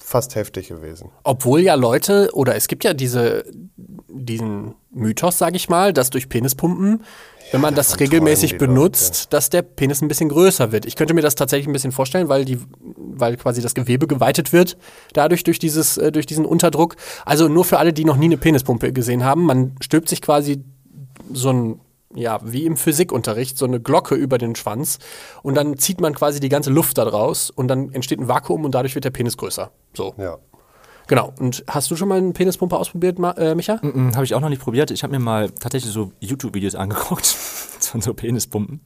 fast 0.02 0.34
heftig 0.34 0.68
gewesen. 0.68 1.10
Obwohl 1.24 1.60
ja 1.60 1.74
Leute, 1.74 2.30
oder 2.32 2.54
es 2.56 2.68
gibt 2.68 2.84
ja 2.84 2.94
diese, 2.94 3.44
diesen 4.08 4.74
Mythos, 4.90 5.38
sage 5.38 5.56
ich 5.56 5.68
mal, 5.68 5.92
dass 5.92 6.10
durch 6.10 6.28
Penispumpen, 6.28 7.02
wenn 7.50 7.60
man 7.60 7.74
das 7.74 8.00
regelmäßig 8.00 8.58
benutzt, 8.58 9.32
dass 9.32 9.50
der 9.50 9.62
Penis 9.62 10.00
ein 10.00 10.08
bisschen 10.08 10.28
größer 10.28 10.72
wird. 10.72 10.86
Ich 10.86 10.96
könnte 10.96 11.14
mir 11.14 11.20
das 11.20 11.34
tatsächlich 11.34 11.66
ein 11.66 11.72
bisschen 11.72 11.92
vorstellen, 11.92 12.28
weil 12.28 12.44
die, 12.44 12.58
weil 12.80 13.36
quasi 13.36 13.60
das 13.60 13.74
Gewebe 13.74 14.06
geweitet 14.06 14.52
wird, 14.52 14.76
dadurch 15.12 15.44
durch 15.44 15.58
dieses, 15.58 15.98
äh, 15.98 16.12
durch 16.12 16.26
diesen 16.26 16.46
Unterdruck. 16.46 16.96
Also 17.24 17.48
nur 17.48 17.64
für 17.64 17.78
alle, 17.78 17.92
die 17.92 18.04
noch 18.04 18.16
nie 18.16 18.26
eine 18.26 18.38
Penispumpe 18.38 18.92
gesehen 18.92 19.24
haben, 19.24 19.44
man 19.44 19.76
stülpt 19.80 20.08
sich 20.08 20.22
quasi 20.22 20.64
so 21.32 21.50
ein 21.50 21.80
ja, 22.14 22.40
wie 22.42 22.66
im 22.66 22.76
Physikunterricht, 22.76 23.58
so 23.58 23.64
eine 23.64 23.80
Glocke 23.80 24.14
über 24.14 24.38
den 24.38 24.54
Schwanz 24.54 24.98
und 25.42 25.54
dann 25.54 25.78
zieht 25.78 26.00
man 26.00 26.14
quasi 26.14 26.40
die 26.40 26.48
ganze 26.48 26.70
Luft 26.70 26.98
da 26.98 27.04
draus 27.04 27.50
und 27.50 27.68
dann 27.68 27.92
entsteht 27.92 28.20
ein 28.20 28.28
Vakuum 28.28 28.64
und 28.64 28.74
dadurch 28.74 28.94
wird 28.94 29.04
der 29.04 29.10
Penis 29.10 29.36
größer. 29.36 29.70
So. 29.94 30.14
Ja. 30.16 30.38
Genau. 31.08 31.32
Und 31.38 31.64
hast 31.68 31.90
du 31.90 31.96
schon 31.96 32.08
mal 32.08 32.18
eine 32.18 32.32
Penispumpe 32.32 32.76
ausprobiert, 32.76 33.18
Ma 33.18 33.32
äh, 33.32 33.54
Micha? 33.54 33.80
Hm, 33.82 34.14
Habe 34.14 34.24
ich 34.24 34.34
auch 34.34 34.40
noch 34.40 34.48
nicht 34.48 34.62
probiert. 34.62 34.90
Ich 34.90 35.02
habe 35.02 35.12
mir 35.12 35.18
mal 35.18 35.50
tatsächlich 35.50 35.92
so 35.92 36.12
YouTube-Videos 36.20 36.74
angeguckt 36.74 37.36
von 37.92 38.00
so 38.00 38.12
Penispumpen. 38.14 38.80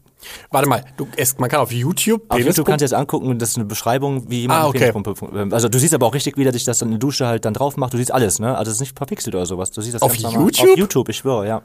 Warte 0.51 0.69
mal, 0.69 0.83
du, 0.97 1.07
es, 1.17 1.39
man 1.39 1.49
kann 1.51 1.61
auf 1.61 1.71
YouTube 1.71 2.23
Auf 2.29 2.39
YouTube 2.39 2.67
kannst 2.67 2.81
du 2.81 2.85
jetzt 2.87 2.95
angucken 2.95 3.29
und 3.29 3.41
das 3.41 3.51
ist 3.51 3.57
eine 3.57 3.67
Beschreibung, 3.67 4.29
wie 4.31 4.41
jemand 4.43 4.59
Ah, 4.59 4.61
eine 4.63 4.69
okay. 4.71 4.79
Penispumpe 4.91 5.15
fun- 5.15 5.53
Also 5.53 5.69
du 5.69 5.79
siehst 5.79 5.95
aber 5.95 6.07
auch 6.07 6.15
richtig, 6.15 6.37
wie 6.37 6.43
der 6.43 6.53
sich 6.53 6.65
das 6.65 6.79
dann 6.79 6.89
in 6.89 6.93
der 6.95 6.99
Dusche 6.99 7.27
halt 7.27 7.45
dann 7.45 7.55
drauf 7.55 7.77
macht. 7.77 7.93
Du 7.93 7.99
siehst 7.99 8.11
alles, 8.13 8.39
ne? 8.41 8.57
Also 8.57 8.71
es 8.71 8.77
ist 8.77 8.81
nicht 8.81 8.97
verpixelt 8.97 9.35
oder 9.37 9.47
sowas. 9.47 9.71
Du 9.71 9.81
siehst 9.83 9.95
das 9.95 10.03
Auf 10.03 10.13
ganz 10.13 10.23
normal. 10.25 10.41
YouTube? 10.43 10.71
Auf 10.71 10.77
YouTube, 10.79 11.09
ich 11.11 11.17
schwöre, 11.19 11.47
ja. 11.47 11.63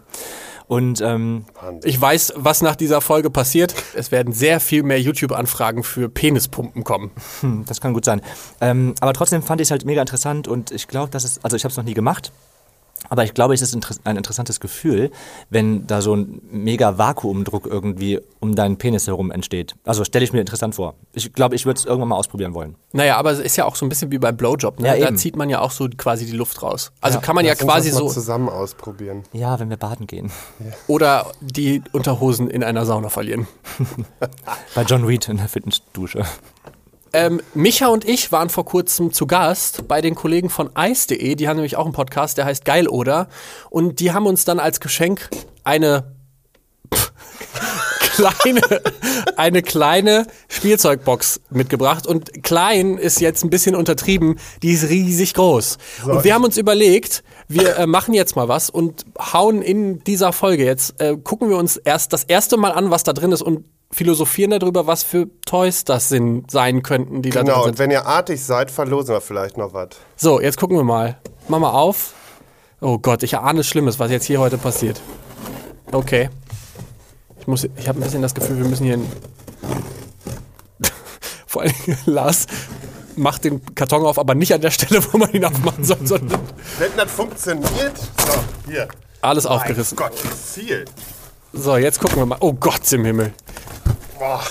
Und 0.68 1.02
ähm, 1.02 1.46
Ich 1.84 2.00
weiß, 2.00 2.34
was 2.36 2.62
nach 2.62 2.76
dieser 2.76 3.02
Folge 3.02 3.30
passiert. 3.30 3.74
Es 3.96 4.12
werden 4.12 4.32
sehr 4.34 4.60
viel 4.60 4.84
mehr 4.84 5.02
YouTube-Anfragen 5.02 5.84
für 5.84 6.08
Penispumpen 6.10 6.84
kommen. 6.84 7.12
hm, 7.40 7.64
das 7.66 7.82
kann 7.82 7.94
gut 7.94 8.06
sein. 8.06 8.22
Ähm, 8.60 8.94
aber 9.00 9.14
trotzdem 9.14 9.42
fand 9.44 9.60
ich 9.62 9.68
es 9.68 9.72
halt 9.72 9.86
mega 9.86 10.02
interessant 10.02 10.48
und 10.48 10.72
ich 10.72 10.88
glaube, 10.88 11.10
dass 11.10 11.24
es, 11.24 11.44
also 11.44 11.56
ich 11.58 11.64
habe 11.64 11.72
es 11.72 11.78
noch 11.78 11.84
nie 11.86 11.94
gemacht. 11.96 12.32
Aber 13.10 13.24
ich 13.24 13.34
glaube, 13.34 13.54
es 13.54 13.62
ist 13.62 13.76
ein 14.06 14.16
interessantes 14.18 14.60
Gefühl, 14.60 15.12
wenn 15.50 15.86
da 15.88 16.02
so 16.02 16.16
ein 16.16 16.42
mega 16.50 16.98
Vakuumdruck 16.98 17.66
irgendwie 17.66 18.20
um 18.40 18.56
deinen 18.56 18.78
Penis 18.78 19.08
herum 19.08 19.32
entsteht. 19.32 19.76
Also 19.84 20.04
stelle 20.06 20.24
ich 20.24 20.32
mir 20.34 20.40
interessant 20.40 20.76
vor. 20.76 20.94
Ich 21.14 21.34
glaube, 21.34 21.56
ich 21.56 21.66
würde 21.66 21.78
es 21.80 21.86
irgendwann 21.86 22.10
mal 22.10 22.16
ausprobieren 22.16 22.54
wollen. 22.54 22.76
Naja, 22.94 23.18
aber 23.18 23.32
es 23.32 23.40
ist 23.40 23.58
ja 23.58 23.66
auch 23.66 23.76
so 23.76 23.86
ein 23.86 23.90
bisschen 23.90 24.12
wie 24.12 24.18
beim 24.18 24.38
Blowjob. 24.38 24.80
Ne? 24.80 24.88
Ja, 24.88 24.98
da 24.98 25.08
eben. 25.08 25.18
zieht 25.18 25.36
man 25.36 25.50
ja 25.50 25.60
auch 25.60 25.72
so 25.72 25.90
quasi 25.98 26.26
die 26.26 26.32
Luft 26.32 26.62
raus. 26.64 26.92
Also 27.02 27.18
Ja. 27.18 27.22
kann 27.22 27.36
man 27.36 27.44
ja 27.46 27.56
quasi 27.56 27.90
das 27.90 28.00
mal 28.00 28.08
so. 28.08 28.14
zusammen 28.14 28.48
ausprobieren. 28.50 29.24
Ja, 29.34 29.60
wenn 29.60 29.70
wir 29.70 29.78
baden 29.78 30.08
gehen. 30.08 30.32
Oder 30.88 31.32
die 31.42 31.82
Unterhosen 31.92 32.50
in 32.50 32.64
einer 32.64 32.86
Sauna 32.86 33.10
verlieren. 33.10 33.48
Bei 34.76 34.84
John 34.84 35.04
Reed 35.04 35.28
in 35.28 35.38
der 35.38 35.48
Fitnessdusche. 35.50 36.24
Ähm, 37.14 37.42
Micha 37.54 37.88
und 37.88 38.08
ich 38.08 38.32
waren 38.32 38.50
vor 38.50 38.66
kurzem 38.66 39.12
zu 39.12 39.28
Gast 39.28 39.88
bei 39.88 40.02
den 40.02 40.16
Kollegen 40.16 40.50
von 40.50 40.70
Ice.de. 40.78 41.36
Die 41.36 41.48
haben 41.48 41.58
nämlich 41.58 41.76
auch 41.76 41.86
einen 41.86 41.94
Podcast, 41.94 42.38
der 42.38 42.46
heißt 42.46 42.64
Geil 42.64 42.88
oder. 42.88 43.28
Und 43.70 44.00
die 44.00 44.14
haben 44.14 44.26
uns 44.26 44.46
dann 44.46 44.60
als 44.60 44.80
Geschenk 44.80 45.30
eine 45.64 46.16
kleine, 48.00 48.62
eine 49.36 49.62
kleine 49.62 50.28
Spielzeugbox 50.48 51.42
mitgebracht. 51.50 52.08
Und 52.08 52.44
klein 52.44 52.98
ist 52.98 53.20
jetzt 53.20 53.44
ein 53.44 53.50
bisschen 53.50 53.76
untertrieben, 53.76 54.40
die 54.64 54.72
ist 54.72 54.90
riesig 54.90 55.34
groß. 55.34 55.78
Und 56.06 56.24
wir 56.24 56.34
haben 56.34 56.46
uns 56.46 56.58
überlegt, 56.58 57.24
wir 57.50 57.76
äh, 57.78 57.88
machen 57.88 58.14
jetzt 58.14 58.38
mal 58.38 58.48
was 58.48 58.70
und 58.70 59.06
hauen 59.20 59.62
in 59.62 60.04
dieser 60.06 60.32
Folge 60.32 60.64
jetzt, 60.64 61.02
äh, 61.02 61.18
gucken 61.18 61.50
wir 61.50 61.58
uns 61.58 61.76
erst 61.76 62.14
das 62.14 62.24
erste 62.24 62.56
Mal 62.56 62.72
an, 62.72 62.90
was 62.90 63.04
da 63.04 63.12
drin 63.12 63.34
ist 63.34 63.42
und 63.42 63.66
philosophieren 63.94 64.52
darüber, 64.52 64.88
was 64.88 65.04
für 65.04 65.28
Toys 65.46 65.84
das 65.84 66.10
sind, 66.10 66.50
sein 66.50 66.82
könnten, 66.84 67.22
die 67.22 67.30
da 67.30 67.42
Genau, 67.42 67.54
drin 67.54 67.62
und 67.62 67.68
sind. 67.70 67.80
wenn 67.80 67.92
ihr 67.92 68.06
artig 68.06 68.44
seid, 68.44 68.72
verlosen 68.72 69.14
wir 69.16 69.22
vielleicht 69.22 69.58
noch 69.58 69.74
was. 69.74 69.90
So, 70.16 70.40
jetzt 70.42 70.58
gucken 70.58 70.78
wir 70.78 70.84
mal. 70.84 71.18
Mach 71.48 71.60
mal 71.60 71.72
auf. 71.72 72.14
Oh 72.80 72.98
Gott, 72.98 73.24
ich 73.24 73.38
ahne 73.38 73.64
Schlimmes, 73.64 74.00
was 74.00 74.12
jetzt 74.12 74.26
hier 74.26 74.40
heute 74.40 74.58
passiert. 74.58 75.02
Okay. 75.92 76.30
Ich 77.40 77.48
muss, 77.48 77.64
ich 77.76 77.88
habe 77.88 78.00
ein 78.00 78.04
bisschen 78.04 78.22
das 78.22 78.34
Gefühl, 78.34 78.58
wir 78.60 78.66
müssen 78.66 78.86
hier. 78.86 78.98
Vor 81.48 81.64
allem 81.64 81.74
Lars 82.06 82.46
macht 83.16 83.44
den 83.44 83.64
Karton 83.76 84.06
auf, 84.06 84.18
aber 84.18 84.36
nicht 84.36 84.54
an 84.54 84.62
der 84.62 84.72
Stelle, 84.72 85.02
wo 85.12 85.18
man 85.18 85.32
ihn 85.34 85.44
aufmachen 85.44 85.84
soll, 85.84 85.98
sondern 86.06 86.40
Wenn 86.80 86.92
das 86.96 87.12
funktioniert, 87.12 87.98
so, 87.98 88.72
hier. 88.72 88.88
alles 89.22 89.44
Mein 89.44 89.54
aufgerissen. 89.54 89.98
Gott, 89.98 90.14
wie 90.24 90.62
viel. 90.62 90.86
So, 91.54 91.76
jetzt 91.78 92.00
gucken 92.00 92.18
wir 92.18 92.26
mal. 92.26 92.38
Oh 92.40 92.54
Gott 92.54 92.90
im 92.94 93.04
Himmel. 93.04 93.34
Boah, 94.22 94.44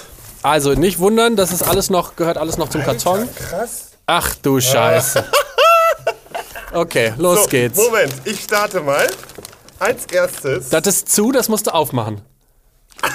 Also 0.42 0.72
nicht 0.74 0.98
wundern, 0.98 1.36
das 1.36 1.52
ist 1.52 1.62
alles 1.62 1.90
noch, 1.90 2.16
gehört 2.16 2.38
alles 2.38 2.56
noch 2.56 2.70
zum 2.70 2.82
Karton. 2.82 3.28
krass. 3.36 3.92
Ach 4.04 4.34
du 4.42 4.60
Scheiße. 4.60 5.24
Okay, 6.72 7.14
los 7.18 7.44
So, 7.44 7.48
geht's. 7.48 7.78
Moment, 7.78 8.12
ich 8.24 8.40
starte 8.42 8.80
mal. 8.80 9.08
Als 9.78 10.06
erstes. 10.12 10.70
Das 10.70 10.88
ist 10.88 11.12
zu, 11.12 11.30
das 11.30 11.48
musst 11.48 11.68
du 11.68 11.70
aufmachen. 11.74 12.20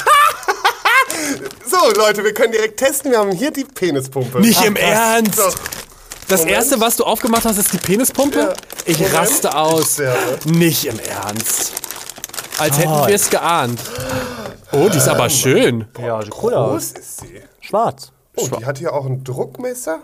So, 1.68 1.92
Leute, 1.98 2.24
wir 2.24 2.34
können 2.34 2.52
direkt 2.54 2.78
testen. 2.80 3.12
Wir 3.12 3.20
haben 3.20 3.32
hier 3.32 3.52
die 3.52 3.64
Penispumpe. 3.66 4.40
Nicht 4.40 4.64
im 4.64 4.76
krass. 4.76 4.86
Ernst. 4.90 5.36
So. 5.36 5.50
Das 6.28 6.40
Moment. 6.42 6.56
erste, 6.56 6.80
was 6.80 6.96
du 6.96 7.04
aufgemacht 7.04 7.44
hast, 7.46 7.58
ist 7.58 7.74
die 7.74 7.78
Penispumpe? 7.78 8.40
Ja. 8.40 8.54
Ich 8.86 9.00
Moment. 9.00 9.16
raste 9.18 9.54
aus. 9.56 10.00
Ich. 10.00 10.46
Nicht 10.46 10.86
im 10.86 11.00
Ernst. 11.00 11.74
Als 12.58 12.78
hätten 12.78 12.92
wir 13.08 13.16
es 13.16 13.30
geahnt. 13.30 13.80
Oh, 14.76 14.90
die 14.90 14.98
ist 14.98 15.08
aber 15.08 15.30
schön. 15.30 15.86
Ja, 16.00 16.22
sieht 16.22 16.34
cool 16.44 16.54
aus. 16.54 16.94
Groß 16.94 17.02
ist 17.02 17.22
sie. 17.22 17.42
Schwarz. 17.62 18.12
Oh, 18.36 18.48
die 18.60 18.66
hat 18.66 18.78
hier 18.78 18.94
auch 18.94 19.06
ein 19.06 19.24
Druckmesser. 19.24 20.00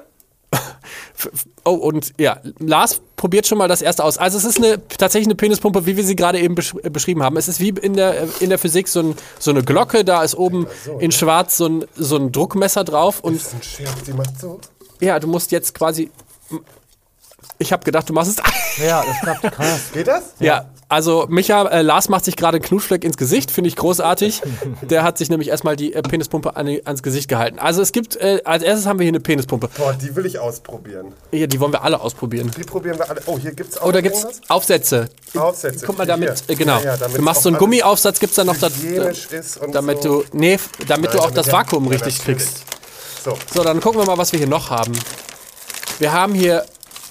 Oh, 1.63 1.71
und 1.73 2.13
ja, 2.19 2.39
Lars 2.59 3.01
probiert 3.15 3.45
schon 3.45 3.57
mal 3.57 3.67
das 3.67 3.81
erste 3.81 4.03
aus. 4.03 4.17
Also 4.17 4.37
es 4.37 4.43
ist 4.43 4.57
eine, 4.57 4.85
tatsächlich 4.87 5.27
eine 5.27 5.35
Penispumpe, 5.35 5.85
wie 5.85 5.95
wir 5.95 6.03
sie 6.03 6.15
gerade 6.15 6.39
eben 6.39 6.55
besch 6.55 6.73
äh, 6.81 6.89
beschrieben 6.89 7.21
haben. 7.23 7.37
Es 7.37 7.47
ist 7.47 7.59
wie 7.59 7.69
in 7.69 7.93
der, 7.93 8.21
äh, 8.23 8.27
in 8.39 8.49
der 8.49 8.57
Physik 8.57 8.87
so, 8.87 9.01
ein, 9.01 9.15
so 9.39 9.51
eine 9.51 9.61
Glocke, 9.63 10.03
da 10.03 10.23
ist 10.23 10.35
oben 10.35 10.67
in 10.99 11.11
schwarz 11.11 11.57
so 11.57 11.67
ein, 11.67 11.85
so 11.95 12.15
ein 12.17 12.31
Druckmesser 12.31 12.83
drauf. 12.83 13.19
Und 13.19 13.35
Das 13.35 13.47
ist 13.47 13.53
ein 13.53 13.63
Scherz, 13.63 14.03
die 14.05 14.13
macht 14.13 14.39
so. 14.39 14.59
ja, 14.99 15.19
du 15.19 15.27
musst 15.27 15.51
jetzt 15.51 15.75
quasi... 15.75 16.09
Ich 17.59 17.71
habe 17.71 17.83
gedacht, 17.83 18.09
du 18.09 18.13
machst 18.13 18.39
es... 18.39 18.83
Ja, 18.83 19.03
das 19.05 19.19
klappt 19.19 19.55
krass. 19.55 19.81
Geht 19.93 20.07
das? 20.07 20.33
Ja, 20.39 20.65
also 20.91 21.25
Micha, 21.29 21.67
äh, 21.69 21.83
Lars 21.83 22.09
macht 22.09 22.25
sich 22.25 22.35
gerade 22.35 22.57
einen 22.57 22.65
Knutschfleck 22.65 23.05
ins 23.05 23.15
Gesicht, 23.15 23.49
finde 23.49 23.69
ich 23.69 23.77
großartig. 23.77 24.41
Der 24.81 25.03
hat 25.03 25.17
sich 25.17 25.29
nämlich 25.29 25.47
erstmal 25.47 25.77
die 25.77 25.93
äh, 25.93 26.01
Penispumpe 26.01 26.57
an, 26.57 26.67
ans 26.67 27.01
Gesicht 27.01 27.29
gehalten. 27.29 27.59
Also 27.59 27.81
es 27.81 27.93
gibt, 27.93 28.17
äh, 28.17 28.41
als 28.43 28.61
erstes 28.61 28.85
haben 28.87 28.99
wir 28.99 29.05
hier 29.05 29.11
eine 29.11 29.21
Penispumpe. 29.21 29.69
Boah, 29.77 29.93
die 29.93 30.13
will 30.15 30.25
ich 30.25 30.37
ausprobieren. 30.37 31.13
Hier, 31.31 31.47
die 31.47 31.61
wollen 31.61 31.71
wir 31.71 31.81
alle 31.83 32.01
ausprobieren. 32.01 32.51
Die 32.57 32.63
probieren 32.63 32.97
wir 32.99 33.09
alle. 33.09 33.21
Oh, 33.25 33.39
hier 33.39 33.53
gibt's 33.53 33.77
auch 33.77 33.85
Oh, 33.87 33.91
da 33.93 34.01
gibt's 34.01 34.23
irgendwas? 34.23 34.49
Aufsätze. 34.49 35.09
Aufsätze. 35.33 35.85
Guck 35.85 35.97
mal 35.97 36.05
damit, 36.05 36.43
äh, 36.49 36.55
genau. 36.55 36.79
Ja, 36.79 36.83
ja, 36.83 36.97
damit's 36.97 37.15
du 37.15 37.21
machst 37.21 37.43
so 37.43 37.49
einen 37.49 37.57
Gummiaufsatz, 37.57 38.19
gibt's 38.19 38.35
da 38.35 38.43
noch 38.43 38.57
da, 38.57 38.67
damit 39.71 40.03
so. 40.03 40.23
du, 40.23 40.37
nee, 40.37 40.59
damit 40.87 41.13
du 41.13 41.17
Nein, 41.17 41.25
auch 41.25 41.31
das 41.31 41.45
damit- 41.47 41.69
Vakuum 41.71 41.85
ja, 41.85 41.91
richtig 41.91 42.19
kriegst. 42.19 42.63
So, 43.23 43.37
So, 43.53 43.63
dann 43.63 43.79
gucken 43.79 44.01
wir 44.01 44.05
mal, 44.05 44.17
was 44.17 44.33
wir 44.33 44.39
hier 44.39 44.49
noch 44.49 44.69
haben. 44.69 44.91
Wir 45.99 46.11
haben 46.11 46.33
hier 46.33 46.65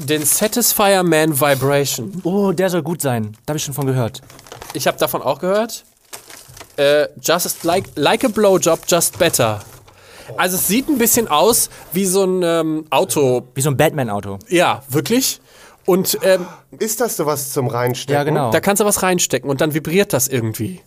den 0.07 0.25
Satisfier 0.25 1.03
Man 1.03 1.41
Vibration. 1.41 2.21
Oh, 2.25 2.53
der 2.53 2.71
soll 2.71 2.83
gut 2.83 3.03
sein. 3.03 3.37
Da 3.47 3.53
habe 3.53 3.59
ich 3.59 3.65
schon 3.65 3.75
von 3.75 3.87
gehört. 3.87 4.23
Ich 4.73 4.87
habe 4.87 4.99
davon 4.99 5.23
auch 5.23 5.39
gehört. 5.39 5.85
Äh, 6.77 7.09
just 7.23 7.65
like, 7.65 7.85
like 7.97 8.25
a 8.25 8.29
blowjob, 8.29 8.81
just 8.89 9.19
better. 9.19 9.61
Also 10.37 10.57
es 10.57 10.69
sieht 10.69 10.89
ein 10.89 10.99
bisschen 10.99 11.29
aus 11.29 11.71
wie 11.93 12.07
so 12.07 12.25
ein 12.25 12.43
ähm, 12.43 12.85
Auto. 12.91 13.43
Wie 13.55 13.61
so 13.61 13.71
ein 13.71 13.77
Batman-Auto. 13.77 14.39
Ja, 14.49 14.83
wirklich. 14.89 15.41
Und 15.87 16.19
ähm, 16.23 16.47
ist 16.79 17.01
das 17.01 17.17
sowas 17.17 17.53
zum 17.53 17.67
Reinstecken? 17.67 18.15
Ja, 18.15 18.23
genau. 18.23 18.51
da 18.51 18.61
kannst 18.61 18.81
du 18.81 18.85
was 18.85 19.03
reinstecken 19.03 19.51
und 19.51 19.61
dann 19.61 19.75
vibriert 19.75 20.13
das 20.13 20.29
irgendwie. 20.29 20.81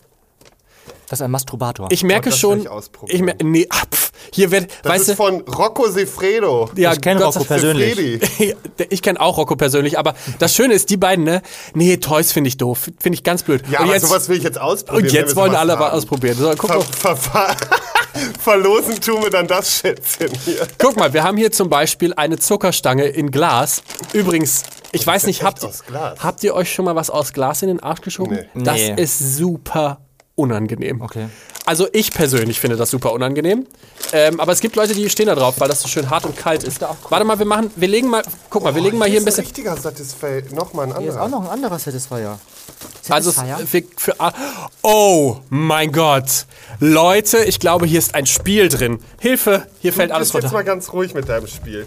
Das 1.09 1.19
ist 1.19 1.23
ein 1.23 1.31
Masturbator. 1.31 1.87
Ich 1.91 2.03
merke 2.03 2.31
will 2.31 2.37
schon. 2.37 2.61
ich. 2.61 2.67
Ich 3.13 3.21
mer 3.21 3.35
nee, 3.43 3.67
ah, 3.69 3.83
pf, 3.93 4.11
hier 4.31 4.49
wird, 4.51 4.71
Das 4.83 4.91
weißt 4.93 5.01
ist 5.01 5.09
du, 5.11 5.15
von 5.15 5.41
Rocco 5.41 5.87
Sefredo. 5.89 6.69
ja, 6.75 6.93
ich 6.93 7.01
kenne 7.01 7.19
Gott 7.19 7.35
Rocco 7.35 7.45
persönlich. 7.45 7.95
Sefredi. 8.21 8.55
Ich 8.89 9.01
kenne 9.01 9.19
auch 9.21 9.37
Rocco 9.37 9.55
persönlich, 9.55 9.99
aber 9.99 10.15
das 10.39 10.55
Schöne 10.55 10.73
ist, 10.73 10.89
die 10.89 10.97
beiden, 10.97 11.23
ne? 11.25 11.41
Nee, 11.73 11.97
Toys 11.97 12.31
finde 12.31 12.47
ich 12.47 12.57
doof. 12.57 12.89
Finde 12.99 13.15
ich 13.15 13.23
ganz 13.23 13.43
blöd. 13.43 13.63
Ja, 13.69 13.79
und 13.79 13.85
aber 13.85 13.93
jetzt, 13.93 14.07
sowas 14.07 14.27
will 14.29 14.37
ich 14.37 14.43
jetzt 14.43 14.59
ausprobieren. 14.59 15.05
und 15.05 15.11
jetzt 15.13 15.35
wollen 15.35 15.55
alle 15.55 15.73
was 15.73 15.79
haben. 15.79 15.97
ausprobieren. 15.97 16.37
So, 16.37 16.49
guck, 16.57 16.69
Ver, 16.69 16.77
mal, 16.79 16.85
ver, 16.85 17.15
ver, 17.17 17.55
verlosen 18.39 18.99
tun 19.01 19.23
wir 19.23 19.29
dann 19.29 19.47
das 19.47 19.77
Schätzchen 19.79 20.29
hier. 20.45 20.67
guck 20.77 20.95
mal, 20.97 21.13
wir 21.13 21.23
haben 21.23 21.37
hier 21.37 21.51
zum 21.51 21.69
Beispiel 21.69 22.13
eine 22.15 22.37
Zuckerstange 22.37 23.05
in 23.05 23.31
Glas. 23.31 23.83
Übrigens, 24.13 24.63
ich 24.91 25.05
weiß 25.05 25.25
nicht, 25.25 25.43
habt, 25.43 25.63
aus 25.63 25.83
Glas. 25.85 26.19
habt 26.19 26.43
ihr 26.43 26.53
euch 26.53 26.71
schon 26.73 26.85
mal 26.85 26.95
was 26.95 27.09
aus 27.09 27.33
Glas 27.33 27.61
in 27.61 27.67
den 27.69 27.81
Arsch 27.81 28.01
geschoben? 28.01 28.39
Nee. 28.53 28.63
Das 28.63 28.75
Nee. 28.75 28.95
ist 29.01 29.37
super 29.37 29.99
unangenehm. 30.35 31.01
Okay. 31.01 31.27
Also 31.65 31.87
ich 31.93 32.11
persönlich 32.11 32.59
finde 32.59 32.75
das 32.75 32.89
super 32.89 33.13
unangenehm. 33.13 33.65
Ähm, 34.11 34.39
aber 34.39 34.51
es 34.51 34.59
gibt 34.59 34.75
Leute, 34.75 34.93
die 34.93 35.09
stehen 35.09 35.27
da 35.27 35.35
drauf, 35.35 35.55
weil 35.59 35.69
das 35.69 35.81
so 35.81 35.87
schön 35.87 36.09
hart 36.09 36.25
und 36.25 36.35
kalt 36.35 36.63
ist. 36.63 36.81
Warte 37.09 37.23
mal, 37.25 37.39
wir 37.39 37.45
machen, 37.45 37.71
wir 37.75 37.87
legen 37.87 38.09
mal, 38.09 38.21
guck 38.49 38.63
mal, 38.63 38.75
wir 38.75 38.81
legen 38.81 38.97
mal 38.97 39.07
hier 39.09 39.19
ein 39.21 39.25
bisschen. 39.25 39.45
richtiger 39.45 39.77
Satisfy. 39.77 40.43
Nochmal 40.53 40.87
ein 40.91 40.97
Hier 40.99 41.09
ist 41.11 41.15
anderer. 41.15 41.23
auch 41.25 41.29
noch 41.43 41.49
ein 41.49 41.53
anderer 41.53 41.79
Satisfier. 41.79 42.37
Also 43.09 43.31
Satisfier? 43.31 43.67
für, 43.95 44.13
für, 44.13 44.15
oh 44.81 45.37
mein 45.49 45.91
Gott, 45.91 46.45
Leute, 46.79 47.43
ich 47.45 47.59
glaube, 47.59 47.85
hier 47.85 47.99
ist 47.99 48.13
ein 48.15 48.25
Spiel 48.25 48.67
drin. 48.69 48.99
Hilfe, 49.19 49.67
hier 49.79 49.93
fällt 49.93 50.11
Du 50.11 50.15
alles 50.15 50.29
bist 50.29 50.35
jetzt 50.35 50.43
runter. 50.45 50.55
mal 50.57 50.63
ganz 50.63 50.91
ruhig 50.91 51.13
mit 51.13 51.29
deinem 51.29 51.47
Spiel. 51.47 51.85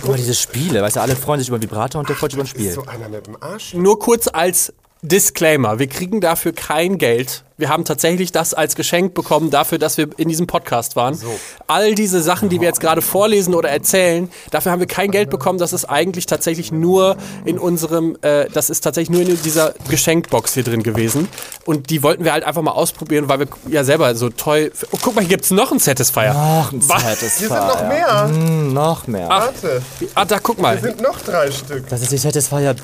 Guck 0.00 0.10
mal, 0.10 0.16
diese 0.16 0.34
Spiele, 0.34 0.80
weißt 0.82 0.96
du, 0.96 1.00
alle 1.00 1.16
freuen 1.16 1.40
sich 1.40 1.48
über 1.48 1.58
den 1.58 1.62
Vibrator 1.70 1.98
und 2.00 2.08
der 2.08 2.16
freut 2.16 2.30
sich 2.30 2.36
über 2.38 2.44
ein 2.44 2.48
Spiel. 2.48 2.72
so 2.72 2.84
einer 2.86 3.08
mit 3.08 3.26
dem 3.26 3.36
Arsch. 3.42 3.74
Nur 3.74 3.98
kurz 3.98 4.28
als 4.32 4.72
Disclaimer, 5.02 5.78
wir 5.78 5.86
kriegen 5.86 6.20
dafür 6.20 6.52
kein 6.52 6.98
Geld. 6.98 7.44
Wir 7.56 7.68
haben 7.68 7.84
tatsächlich 7.84 8.30
das 8.30 8.52
als 8.54 8.74
Geschenk 8.76 9.14
bekommen 9.14 9.50
dafür, 9.50 9.78
dass 9.78 9.96
wir 9.96 10.08
in 10.16 10.28
diesem 10.28 10.46
Podcast 10.46 10.94
waren. 10.96 11.18
All 11.66 11.94
diese 11.94 12.20
Sachen, 12.20 12.48
die 12.48 12.60
wir 12.60 12.68
jetzt 12.68 12.80
gerade 12.80 13.00
vorlesen 13.02 13.54
oder 13.54 13.68
erzählen, 13.68 14.28
dafür 14.50 14.72
haben 14.72 14.80
wir 14.80 14.86
kein 14.86 15.10
Geld 15.10 15.28
bekommen. 15.30 15.58
Das 15.58 15.72
ist 15.72 15.84
eigentlich 15.84 16.26
tatsächlich 16.26 16.70
nur 16.72 17.16
in 17.44 17.58
unserem, 17.58 18.16
äh, 18.22 18.46
das 18.52 18.70
ist 18.70 18.80
tatsächlich 18.82 19.10
nur 19.10 19.28
in 19.28 19.42
dieser 19.42 19.74
Geschenkbox 19.88 20.54
hier 20.54 20.62
drin 20.64 20.82
gewesen. 20.84 21.28
Und 21.64 21.90
die 21.90 22.02
wollten 22.04 22.24
wir 22.24 22.32
halt 22.32 22.44
einfach 22.44 22.62
mal 22.62 22.72
ausprobieren, 22.72 23.28
weil 23.28 23.40
wir 23.40 23.48
ja 23.68 23.82
selber 23.84 24.14
so 24.14 24.30
toll. 24.30 24.72
Oh, 24.92 24.98
guck 25.00 25.14
mal, 25.16 25.20
hier 25.22 25.30
gibt's 25.30 25.50
noch 25.50 25.70
einen 25.70 25.80
Satisfier. 25.80 26.34
Ach, 26.36 26.72
ein 26.72 26.88
Was? 26.88 27.02
Satisfier. 27.02 27.48
Hier 27.48 27.56
sind 27.56 27.66
noch 27.68 27.88
mehr. 27.88 28.28
Hm, 28.28 28.72
noch 28.72 29.06
mehr. 29.06 29.28
Warte, 29.28 29.82
Ah, 30.14 30.24
da 30.24 30.38
guck 30.38 30.60
mal. 30.60 30.78
hier 30.78 30.90
sind 30.90 31.00
noch 31.00 31.20
drei 31.20 31.50
Stück. 31.50 31.88
Das 31.88 32.02
ist 32.02 32.12
die 32.12 32.18
Satisfier 32.18 32.74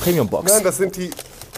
Premium 0.00 0.28
Box. 0.28 0.52
Nein, 0.52 0.64
das 0.64 0.76
sind 0.78 0.96
die 0.96 1.10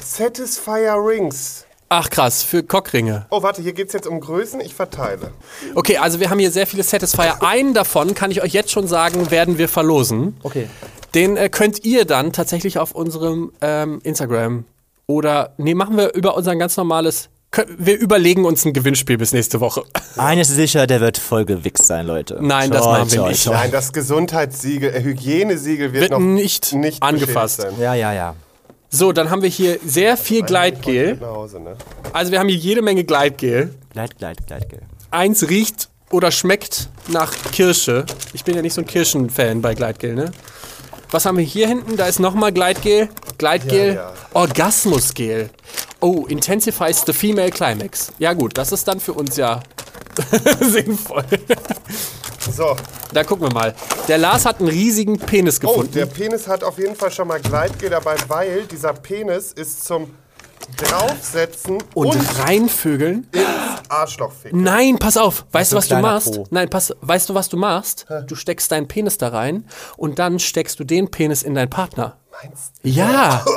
Satisfier 0.09 0.95
Rings. 0.95 1.67
Ach 1.91 2.09
krass, 2.09 2.43
für 2.43 2.63
Cockringe. 2.63 3.27
Oh, 3.31 3.43
warte, 3.43 3.61
hier 3.61 3.75
geht's 3.75 3.93
jetzt 3.93 4.07
um 4.07 4.21
Größen. 4.21 4.61
Ich 4.63 4.75
verteile. 4.75 5.33
Okay, 5.75 5.99
also 5.99 6.19
wir 6.19 6.31
haben 6.31 6.39
hier 6.39 6.51
sehr 6.51 6.67
viele 6.67 6.83
Satisfier. 6.83 7.43
Einen 7.43 7.75
davon 7.75 8.15
kann 8.15 8.31
ich 8.31 8.43
euch 8.43 8.55
jetzt 8.55 8.71
schon 8.71 8.87
sagen, 8.89 9.31
werden 9.31 9.59
wir 9.59 9.69
verlosen. 9.69 10.37
Okay. 10.43 10.69
Den 11.15 11.37
äh, 11.37 11.51
könnt 11.51 11.85
ihr 11.85 12.07
dann 12.07 12.33
tatsächlich 12.33 12.79
auf 12.79 12.93
unserem 12.93 13.53
ähm, 13.61 14.01
Instagram 14.03 14.65
oder 15.07 15.53
nee, 15.59 15.75
machen 15.75 15.99
wir 15.99 16.15
über 16.15 16.37
unser 16.37 16.57
ganz 16.57 16.77
normales. 16.79 17.29
Wir 17.77 17.99
überlegen 17.99 18.47
uns 18.47 18.65
ein 18.65 18.73
Gewinnspiel 18.73 19.19
bis 19.19 19.33
nächste 19.33 19.61
Woche. 19.61 19.83
Eines 20.17 20.49
ist 20.49 20.57
sicher, 20.57 20.87
der 20.87 21.01
wird 21.01 21.19
voll 21.19 21.45
gewichst 21.45 21.87
sein, 21.87 22.07
Leute. 22.07 22.39
Nein, 22.41 22.71
das 22.71 22.85
machen 22.85 23.13
wir 23.13 23.29
nicht. 23.29 23.47
Nein, 23.47 23.71
das 23.71 23.93
Gesundheitssiegel, 23.93 24.95
äh, 24.95 25.03
Hygienesiegel 25.03 25.93
wird, 25.93 26.03
Wird 26.03 26.11
noch 26.13 26.19
nicht 26.19 26.73
nicht 26.73 27.03
angefasst. 27.03 27.61
Sein. 27.61 27.75
Ja, 27.79 27.95
ja, 27.95 28.13
ja. 28.15 28.35
So, 28.91 29.13
dann 29.13 29.31
haben 29.31 29.43
wir 29.43 29.51
hier 29.51 29.79
sehr 29.85 30.17
viel 30.17 30.43
Gleitgel. 30.43 31.17
Nach 31.17 31.29
Hause, 31.29 31.61
ne? 31.61 31.77
Also 32.13 32.33
wir 32.33 32.39
haben 32.39 32.49
hier 32.49 32.57
jede 32.57 32.81
Menge 32.81 33.05
Gleitgel. 33.05 33.75
Gleit, 33.93 34.17
gleit, 34.17 34.47
gleit, 34.47 34.69
gell. 34.71 34.81
Eins 35.11 35.49
riecht 35.49 35.89
oder 36.11 36.31
schmeckt 36.31 36.89
nach 37.09 37.33
Kirsche. 37.53 38.07
Ich 38.33 38.45
bin 38.45 38.55
ja 38.55 38.63
nicht 38.63 38.73
so 38.73 38.81
ein 38.81 38.87
Kirschen-Fan 38.87 39.61
bei 39.61 39.75
Gleitgel, 39.75 40.15
ne? 40.15 40.31
Was 41.11 41.27
haben 41.27 41.37
wir 41.37 41.45
hier 41.45 41.69
hinten? 41.69 41.97
Da 41.97 42.07
ist 42.07 42.19
nochmal 42.19 42.53
Gleitgel. 42.53 43.09
Gleitgel. 43.37 43.89
Ja, 43.89 43.95
ja. 43.95 44.13
Orgasmusgel. 44.33 45.51
Oh, 46.01 46.25
intensifies 46.27 47.03
the 47.07 47.13
female 47.13 47.51
climax. 47.51 48.13
Ja 48.19 48.33
gut, 48.33 48.57
das 48.57 48.73
ist 48.73 48.89
dann 48.89 49.01
für 49.01 49.13
uns 49.13 49.37
ja 49.37 49.61
sinnvoll. 50.61 51.25
So, 52.55 52.77
Da 53.13 53.25
gucken 53.25 53.49
wir 53.49 53.53
mal. 53.55 53.75
Der 54.09 54.19
Lars 54.19 54.45
hat 54.45 54.61
einen 54.61 54.69
riesigen 54.69 55.19
Penis 55.19 55.59
oh, 55.63 55.69
gefunden. 55.69 55.93
der 55.93 56.07
Penis 56.07 56.49
hat 56.49 56.65
auf 56.65 56.79
jeden 56.79 56.97
Fall 56.97 57.11
schon 57.11 57.29
mal 57.29 57.41
Gleitgel 57.41 57.91
dabei, 57.91 58.17
weil 58.29 58.65
dieser 58.65 58.93
Penis 58.95 59.53
ist 59.53 59.85
zum 59.85 60.11
Draufsetzen 60.77 61.79
und, 61.95 62.07
und 62.09 62.39
reinvögeln. 62.45 63.27
ins 63.33 63.45
Arschloch 63.89 64.33
ficken. 64.33 64.63
Nein, 64.63 64.99
pass 64.99 65.17
auf. 65.17 65.47
Weißt 65.53 65.73
du, 65.73 65.77
was 65.77 65.89
du 65.89 65.97
machst? 65.97 66.35
Po. 66.35 66.47
Nein, 66.51 66.69
pass, 66.69 66.95
weißt 67.01 67.31
du, 67.31 67.35
was 67.35 67.49
du 67.49 67.57
machst? 67.57 68.07
Du 68.27 68.35
steckst 68.35 68.71
deinen 68.71 68.87
Penis 68.89 69.19
da 69.19 69.29
rein 69.29 69.65
und 69.97 70.19
dann 70.19 70.39
steckst 70.39 70.79
du 70.79 70.85
den 70.85 71.11
Penis 71.11 71.43
in 71.43 71.55
deinen 71.55 71.71
Partner. 71.71 72.19
Meinst 72.43 72.75
Ja. 72.83 73.45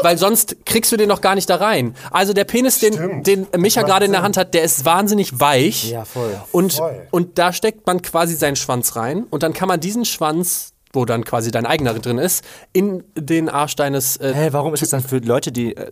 Weil 0.04 0.18
sonst 0.18 0.64
kriegst 0.64 0.90
du 0.92 0.96
den 0.96 1.08
noch 1.08 1.20
gar 1.20 1.34
nicht 1.34 1.50
da 1.50 1.56
rein. 1.56 1.94
Also 2.10 2.32
der 2.32 2.44
Penis, 2.44 2.78
den, 2.78 2.94
Stimmt. 2.94 3.26
den 3.26 3.46
Micha 3.56 3.82
gerade 3.82 4.04
in 4.06 4.12
der. 4.12 4.20
Hand 4.20 4.36
hat, 4.36 4.52
der 4.52 4.62
ist 4.62 4.84
wahnsinnig 4.84 5.40
weich. 5.40 5.90
Ja, 5.90 6.04
voll. 6.04 6.38
Und, 6.52 6.74
Voll. 6.74 7.06
und 7.10 7.38
da 7.38 7.54
steckt 7.54 7.86
man 7.86 8.02
quasi 8.02 8.34
seinen 8.34 8.56
Schwanz 8.56 8.96
rein 8.96 9.24
und 9.30 9.42
dann 9.42 9.54
kann 9.54 9.66
man 9.66 9.80
diesen 9.80 10.04
Schwanz, 10.04 10.74
wo 10.92 11.06
dann 11.06 11.24
quasi 11.24 11.50
dein 11.50 11.64
eigener 11.64 11.94
drin 11.94 12.18
ist, 12.18 12.44
in 12.74 13.02
den 13.14 13.48
Arsch 13.48 13.76
deines 13.76 14.18
äh, 14.18 14.34
Hä, 14.34 14.48
warum 14.52 14.74
ist 14.74 14.82
das 14.82 14.90
dann 14.90 15.00
für 15.02 15.18
Leute, 15.18 15.52
die 15.52 15.74
äh, 15.74 15.90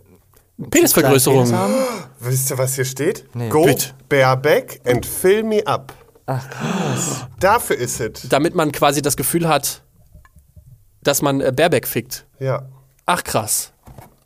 Penisvergrößerung. 0.69 1.45
Penis 1.45 1.53
haben? 1.53 1.73
Wisst 2.19 2.51
ihr, 2.51 2.57
was 2.59 2.75
hier 2.75 2.85
steht? 2.85 3.25
Nee. 3.33 3.49
Go 3.49 3.63
Bitte. 3.65 3.89
bareback 4.09 4.79
and 4.85 5.05
fill 5.05 5.41
me 5.43 5.65
up. 5.65 5.93
Ach, 6.27 6.47
krass. 6.47 7.25
Dafür 7.39 7.77
ist 7.77 7.99
es. 7.99 8.29
Damit 8.29 8.53
man 8.53 8.71
quasi 8.71 9.01
das 9.01 9.17
Gefühl 9.17 9.47
hat, 9.47 9.81
dass 11.01 11.21
man 11.23 11.41
äh, 11.41 11.51
Baerbeck 11.51 11.87
fickt. 11.87 12.27
Ja. 12.39 12.67
Ach 13.07 13.23
krass. 13.23 13.73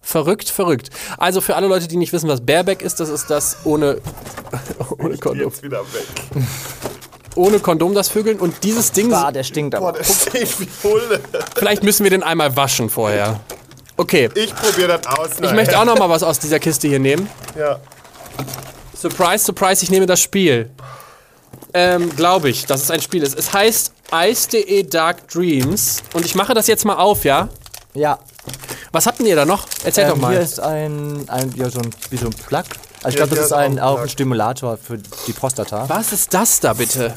Verrückt, 0.06 0.50
verrückt. 0.50 0.90
Also 1.18 1.40
für 1.42 1.56
alle 1.56 1.68
Leute, 1.68 1.88
die 1.88 1.96
nicht 1.96 2.12
wissen, 2.14 2.28
was 2.30 2.46
Bareback 2.46 2.82
ist, 2.82 3.00
das 3.00 3.08
ist 3.10 3.30
das 3.30 3.58
ohne, 3.64 3.98
ohne, 5.00 5.18
Kondom, 5.18 5.50
Jetzt 5.50 5.64
wieder 5.64 5.80
weg. 5.80 6.44
ohne 7.36 7.60
Kondom 7.60 7.94
das 7.96 8.10
Vögeln. 8.10 8.38
Und 8.40 8.64
dieses 8.64 8.92
Ding, 8.92 9.10
Bah, 9.10 9.32
der 9.32 9.44
stinkt 9.44 9.72
Boah, 9.80 9.90
aber. 9.90 10.00
das 10.00 10.24
steht 10.28 10.60
wie 10.60 10.68
Hulle. 10.84 11.22
vielleicht 11.56 11.84
müssen 11.84 12.04
wir 12.04 12.12
den 12.12 12.22
einmal 12.22 12.56
waschen 12.56 12.90
vorher. 12.90 13.40
Okay, 13.96 14.30
Ich 14.36 14.54
probiere 14.54 15.00
das 15.00 15.08
aus. 15.18 15.30
ich 15.42 15.52
möchte 15.54 15.80
auch 15.80 15.86
noch 15.86 15.98
mal 15.98 16.10
was 16.10 16.22
aus 16.24 16.38
dieser 16.40 16.60
Kiste 16.60 16.88
hier 16.90 17.00
nehmen. 17.00 17.30
Ja. 17.58 17.80
Surprise, 19.00 19.46
surprise, 19.46 19.84
ich 19.84 19.90
nehme 19.92 20.06
das 20.06 20.20
Spiel. 20.22 20.70
ähm, 21.74 22.14
glaube 22.16 22.50
ich, 22.50 22.66
dass 22.66 22.82
es 22.84 22.92
ein 22.92 23.02
Spiel 23.02 23.24
ist. 23.24 23.38
Es 23.38 23.54
heißt 23.54 23.94
Ice.de 24.14 24.84
Dark 24.84 25.28
Dreams. 25.30 26.04
Und 26.14 26.26
ich 26.26 26.36
mache 26.36 26.54
das 26.54 26.68
jetzt 26.68 26.86
mal 26.86 26.96
auf, 26.98 27.24
ja? 27.24 27.50
Ja. 27.94 28.20
Was 28.94 29.08
habt 29.08 29.20
denn 29.20 29.26
ihr 29.26 29.36
da 29.36 29.44
noch? 29.46 29.66
Erzähl 29.84 30.08
doch 30.08 30.14
Ähm, 30.16 30.22
mal. 30.22 30.32
hier 30.32 30.42
ist 30.42 30.60
ein, 30.60 31.28
ein, 31.28 31.52
ja, 31.56 31.70
so 31.70 31.80
ein, 31.80 31.90
wie 32.12 32.18
so 32.18 32.28
ein 32.28 32.32
Plug. 32.34 32.64
Also 33.04 33.10
ich 33.10 33.16
Ja, 33.16 33.26
glaube, 33.26 33.36
das 33.36 33.46
ist 33.48 33.52
ein, 33.52 33.58
auch 33.58 33.74
ein 33.74 33.80
auch 33.80 33.92
ein 33.98 34.04
Plug. 34.04 34.10
Stimulator 34.12 34.78
für 34.78 34.98
die 35.28 35.34
Prostata. 35.34 35.90
Was 35.90 36.14
ist 36.14 36.34
das 36.34 36.60
da 36.60 36.74
bitte? 36.74 37.14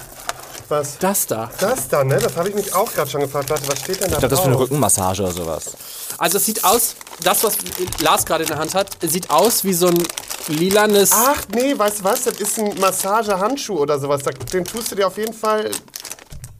Was? 0.68 0.96
Das 0.98 1.26
da. 1.26 1.50
Das 1.60 1.86
da, 1.88 2.02
ne? 2.02 2.18
Das 2.18 2.34
habe 2.36 2.48
ich 2.48 2.54
mich 2.54 2.74
auch 2.74 2.92
gerade 2.92 3.08
schon 3.08 3.20
gefragt. 3.20 3.50
Warte, 3.50 3.68
was 3.68 3.78
steht 3.78 4.00
denn 4.02 4.08
da 4.10 4.14
Ich 4.14 4.18
glaube, 4.18 4.28
das 4.28 4.38
ist 4.38 4.44
für 4.44 4.50
eine? 4.50 4.58
Rückenmassage 4.58 5.22
oder 5.22 5.32
sowas. 5.32 5.76
Also 6.18 6.38
es 6.38 6.46
sieht 6.46 6.64
aus, 6.64 6.96
das, 7.22 7.44
was 7.44 7.56
Lars 8.00 8.24
gerade 8.24 8.44
in 8.44 8.48
der 8.48 8.58
Hand 8.58 8.74
hat, 8.74 8.88
sieht 9.02 9.28
aus 9.30 9.62
wie 9.62 9.74
so 9.74 9.88
ein 9.88 10.02
lilanes... 10.48 11.10
Ach 11.12 11.42
nee, 11.54 11.78
weißt 11.78 12.00
du 12.00 12.04
was? 12.04 12.24
Das 12.24 12.40
ist 12.40 12.58
ein 12.58 12.74
Massagehandschuh 12.80 13.78
oder 13.78 13.98
sowas. 14.00 14.22
Den 14.50 14.64
tust 14.64 14.90
du 14.90 14.96
dir 14.96 15.06
auf 15.06 15.18
jeden 15.18 15.34
Fall. 15.34 15.70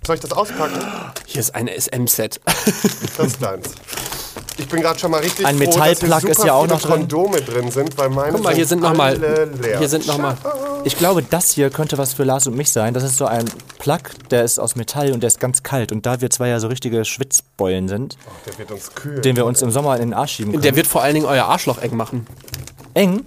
Soll 0.06 0.16
ich 0.16 0.20
das 0.20 0.32
auspacken? 0.32 0.78
Hier 1.24 1.40
ist 1.40 1.54
ein 1.54 1.66
SM-Set. 1.68 2.38
Das 3.16 3.26
ist 3.28 3.42
deins. 3.42 3.70
Ich 4.58 4.68
bin 4.68 4.80
gerade 4.80 4.98
schon 4.98 5.10
mal 5.10 5.20
richtig 5.20 5.44
Ein 5.46 5.58
Metallplug 5.58 6.24
ist 6.24 6.42
ja 6.44 6.54
auch 6.54 6.66
noch 6.66 6.80
drin. 6.80 7.00
Kondome 7.00 7.40
drin 7.42 7.70
sind, 7.70 7.96
weil 7.98 8.08
meine 8.08 8.32
Guck 8.32 8.42
mal, 8.44 8.54
hier 8.54 8.66
sind 8.66 8.80
noch 8.80 8.94
mal, 8.94 9.14
alle 9.14 9.44
leer. 9.44 9.78
hier 9.78 9.88
sind 9.88 10.06
noch 10.06 10.16
mal. 10.18 10.36
Ich 10.84 10.96
glaube, 10.96 11.22
das 11.22 11.50
hier 11.50 11.68
könnte 11.70 11.98
was 11.98 12.14
für 12.14 12.24
Lars 12.24 12.46
und 12.46 12.56
mich 12.56 12.70
sein. 12.70 12.94
Das 12.94 13.02
ist 13.02 13.18
so 13.18 13.26
ein 13.26 13.44
Plug, 13.78 13.98
der 14.30 14.44
ist 14.44 14.58
aus 14.58 14.74
Metall 14.76 15.12
und 15.12 15.20
der 15.22 15.28
ist 15.28 15.40
ganz 15.40 15.62
kalt. 15.62 15.92
Und 15.92 16.06
da 16.06 16.20
wir 16.20 16.30
zwei 16.30 16.48
ja 16.48 16.58
so 16.58 16.68
richtige 16.68 17.04
Schwitzbeulen 17.04 17.88
sind, 17.88 18.16
Der 18.46 18.58
wird 18.58 18.70
uns 18.70 18.94
kühl. 18.94 19.20
den 19.20 19.36
wir 19.36 19.44
uns 19.44 19.60
im 19.62 19.70
Sommer 19.70 19.94
in 19.96 20.00
den 20.10 20.14
Arsch 20.14 20.32
schieben 20.34 20.52
können. 20.52 20.62
Der 20.62 20.74
wird 20.76 20.86
vor 20.86 21.02
allen 21.02 21.14
Dingen 21.14 21.26
euer 21.26 21.44
Arschloch 21.44 21.78
eng 21.78 21.96
machen. 21.96 22.26
eng. 22.94 23.24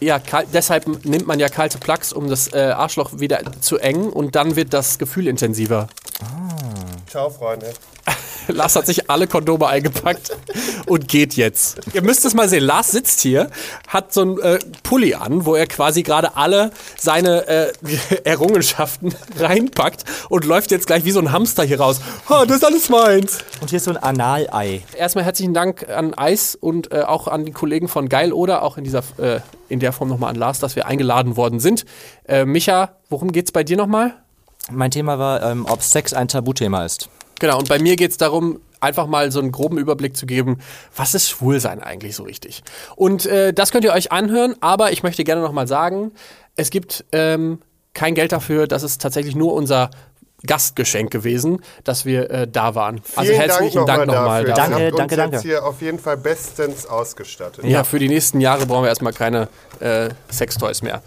Ja, 0.00 0.20
deshalb 0.52 1.04
nimmt 1.04 1.28
man 1.28 1.38
ja 1.38 1.48
kalte 1.48 1.78
Plugs, 1.78 2.12
um 2.12 2.28
das 2.28 2.52
äh, 2.52 2.72
Arschloch 2.76 3.20
wieder 3.20 3.38
zu 3.60 3.78
engen 3.78 4.08
und 4.08 4.34
dann 4.34 4.56
wird 4.56 4.72
das 4.74 4.98
Gefühl 4.98 5.28
intensiver. 5.28 5.86
Ciao, 7.08 7.30
Freunde. 7.30 7.72
Lars 8.48 8.76
hat 8.76 8.86
sich 8.86 9.10
alle 9.10 9.26
Kondome 9.26 9.66
eingepackt 9.66 10.36
und 10.86 11.08
geht 11.08 11.34
jetzt. 11.34 11.80
Ihr 11.92 12.02
müsst 12.02 12.24
es 12.24 12.34
mal 12.34 12.48
sehen. 12.48 12.64
Lars 12.64 12.90
sitzt 12.90 13.20
hier, 13.20 13.50
hat 13.88 14.12
so 14.12 14.22
einen 14.22 14.38
äh, 14.40 14.58
Pulli 14.82 15.14
an, 15.14 15.44
wo 15.44 15.54
er 15.54 15.66
quasi 15.66 16.02
gerade 16.02 16.36
alle 16.36 16.70
seine 16.98 17.46
äh, 17.46 17.72
Errungenschaften 18.24 19.14
reinpackt 19.38 20.04
und 20.28 20.44
läuft 20.44 20.70
jetzt 20.70 20.86
gleich 20.86 21.04
wie 21.04 21.10
so 21.10 21.20
ein 21.20 21.32
Hamster 21.32 21.64
hier 21.64 21.80
raus. 21.80 22.00
Ha, 22.28 22.44
das 22.46 22.58
ist 22.58 22.64
alles 22.64 22.88
meins. 22.88 23.38
Und 23.60 23.70
hier 23.70 23.78
ist 23.78 23.84
so 23.84 23.90
ein 23.90 23.96
Analei. 23.96 24.82
Erstmal 24.96 25.24
herzlichen 25.24 25.54
Dank 25.54 25.88
an 25.88 26.14
Eis 26.14 26.54
und 26.54 26.92
äh, 26.92 27.02
auch 27.02 27.28
an 27.28 27.44
die 27.44 27.52
Kollegen 27.52 27.88
von 27.88 28.08
Geil 28.08 28.32
oder 28.32 28.62
auch 28.62 28.78
in 28.78 28.84
dieser 28.84 29.02
äh, 29.18 29.40
in 29.68 29.80
der 29.80 29.92
Form 29.92 30.08
nochmal 30.08 30.30
an 30.30 30.36
Lars, 30.36 30.58
dass 30.58 30.76
wir 30.76 30.86
eingeladen 30.86 31.36
worden 31.36 31.58
sind. 31.58 31.86
Äh, 32.26 32.44
Micha, 32.44 32.96
worum 33.08 33.32
geht's 33.32 33.52
bei 33.52 33.64
dir 33.64 33.76
nochmal? 33.76 34.14
Mein 34.70 34.90
Thema 34.90 35.18
war, 35.18 35.42
ähm, 35.42 35.66
ob 35.68 35.82
Sex 35.82 36.12
ein 36.12 36.28
Tabuthema 36.28 36.84
ist. 36.84 37.08
Genau, 37.42 37.58
und 37.58 37.68
bei 37.68 37.80
mir 37.80 37.96
geht's 37.96 38.18
darum, 38.18 38.60
einfach 38.78 39.08
mal 39.08 39.32
so 39.32 39.40
einen 39.40 39.50
groben 39.50 39.76
Überblick 39.76 40.16
zu 40.16 40.26
geben, 40.26 40.58
was 40.94 41.12
ist 41.12 41.28
Schwulsein 41.28 41.82
eigentlich 41.82 42.14
so 42.14 42.22
richtig? 42.22 42.62
Und 42.94 43.26
äh, 43.26 43.52
das 43.52 43.72
könnt 43.72 43.84
ihr 43.84 43.92
euch 43.92 44.12
anhören, 44.12 44.54
aber 44.60 44.92
ich 44.92 45.02
möchte 45.02 45.24
gerne 45.24 45.42
nochmal 45.42 45.66
sagen, 45.66 46.12
es 46.54 46.70
gibt 46.70 47.04
ähm, 47.10 47.58
kein 47.94 48.14
Geld 48.14 48.30
dafür, 48.30 48.68
das 48.68 48.84
ist 48.84 49.02
tatsächlich 49.02 49.34
nur 49.34 49.54
unser 49.54 49.90
Gastgeschenk 50.46 51.10
gewesen, 51.10 51.64
dass 51.82 52.04
wir 52.04 52.30
äh, 52.30 52.46
da 52.46 52.76
waren. 52.76 53.02
also 53.16 53.32
Vielen 53.32 53.42
herzlichen 53.42 53.86
Dank 53.86 54.06
nochmal 54.06 54.44
dafür. 54.44 54.54
dafür. 54.54 54.54
Danke, 54.54 54.74
habt 54.74 54.92
uns 54.92 54.98
danke, 54.98 55.16
danke. 55.16 55.36
jetzt 55.38 55.42
hier 55.42 55.66
auf 55.66 55.82
jeden 55.82 55.98
Fall 55.98 56.16
bestens 56.16 56.86
ausgestattet. 56.86 57.64
Ja, 57.64 57.82
für 57.82 57.98
die 57.98 58.08
nächsten 58.08 58.40
Jahre 58.40 58.66
brauchen 58.66 58.84
wir 58.84 58.88
erstmal 58.88 59.14
keine 59.14 59.48
äh, 59.80 60.10
Sextoys 60.30 60.80
mehr. 60.82 61.02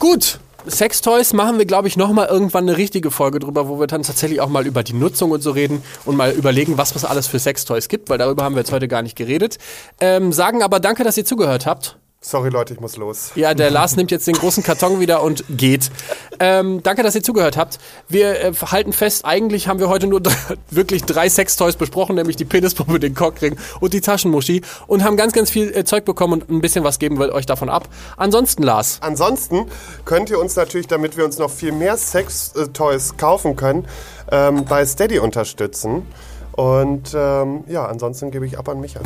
Gut. 0.00 0.40
Sextoys 0.66 1.32
machen 1.32 1.58
wir, 1.58 1.66
glaube 1.66 1.88
ich, 1.88 1.96
nochmal 1.96 2.28
irgendwann 2.28 2.68
eine 2.68 2.76
richtige 2.76 3.10
Folge 3.10 3.38
drüber, 3.38 3.68
wo 3.68 3.80
wir 3.80 3.86
dann 3.86 4.02
tatsächlich 4.02 4.40
auch 4.40 4.48
mal 4.48 4.66
über 4.66 4.82
die 4.82 4.92
Nutzung 4.92 5.30
und 5.30 5.42
so 5.42 5.50
reden 5.50 5.82
und 6.04 6.16
mal 6.16 6.32
überlegen, 6.32 6.78
was 6.78 6.94
es 6.94 7.04
alles 7.04 7.26
für 7.26 7.38
Sextoys 7.38 7.88
gibt, 7.88 8.10
weil 8.10 8.18
darüber 8.18 8.44
haben 8.44 8.54
wir 8.54 8.60
jetzt 8.60 8.72
heute 8.72 8.88
gar 8.88 9.02
nicht 9.02 9.16
geredet. 9.16 9.58
Ähm, 10.00 10.32
sagen 10.32 10.62
aber 10.62 10.80
danke, 10.80 11.04
dass 11.04 11.16
ihr 11.16 11.24
zugehört 11.24 11.66
habt. 11.66 11.98
Sorry, 12.24 12.50
Leute, 12.50 12.72
ich 12.72 12.78
muss 12.80 12.96
los. 12.96 13.32
Ja, 13.34 13.52
der 13.52 13.70
Lars 13.72 13.96
nimmt 13.96 14.12
jetzt 14.12 14.28
den 14.28 14.36
großen 14.36 14.62
Karton 14.62 15.00
wieder 15.00 15.24
und 15.24 15.44
geht. 15.50 15.90
Ähm, 16.38 16.80
danke, 16.80 17.02
dass 17.02 17.16
ihr 17.16 17.22
zugehört 17.22 17.56
habt. 17.56 17.80
Wir 18.08 18.40
äh, 18.40 18.52
halten 18.54 18.92
fest, 18.92 19.24
eigentlich 19.24 19.66
haben 19.66 19.80
wir 19.80 19.88
heute 19.88 20.06
nur 20.06 20.22
wirklich 20.70 21.02
drei 21.02 21.28
Sextoys 21.28 21.74
besprochen, 21.74 22.14
nämlich 22.14 22.36
die 22.36 22.44
Penispuppe, 22.44 23.00
den 23.00 23.16
Cockring 23.16 23.56
und 23.80 23.92
die 23.92 24.00
Taschenmuschi 24.00 24.62
und 24.86 25.02
haben 25.02 25.16
ganz, 25.16 25.32
ganz 25.32 25.50
viel 25.50 25.76
äh, 25.76 25.84
Zeug 25.84 26.04
bekommen 26.04 26.34
und 26.34 26.48
ein 26.48 26.60
bisschen 26.60 26.84
was 26.84 27.00
geben 27.00 27.18
wir 27.18 27.32
euch 27.32 27.46
davon 27.46 27.68
ab. 27.68 27.88
Ansonsten, 28.16 28.62
Lars, 28.62 28.98
Ansonsten 29.00 29.66
könnt 30.04 30.30
ihr 30.30 30.38
uns 30.38 30.54
natürlich, 30.54 30.86
damit 30.86 31.16
wir 31.16 31.24
uns 31.24 31.38
noch 31.38 31.50
viel 31.50 31.72
mehr 31.72 31.96
Sex-Toys 31.96 33.16
kaufen 33.16 33.56
können, 33.56 33.88
ähm, 34.30 34.64
bei 34.64 34.86
Steady 34.86 35.18
unterstützen. 35.18 36.06
Und 36.52 37.14
ähm, 37.14 37.64
ja, 37.66 37.86
ansonsten 37.86 38.30
gebe 38.30 38.46
ich 38.46 38.58
ab 38.58 38.68
an 38.68 38.80
Micha. 38.80 39.00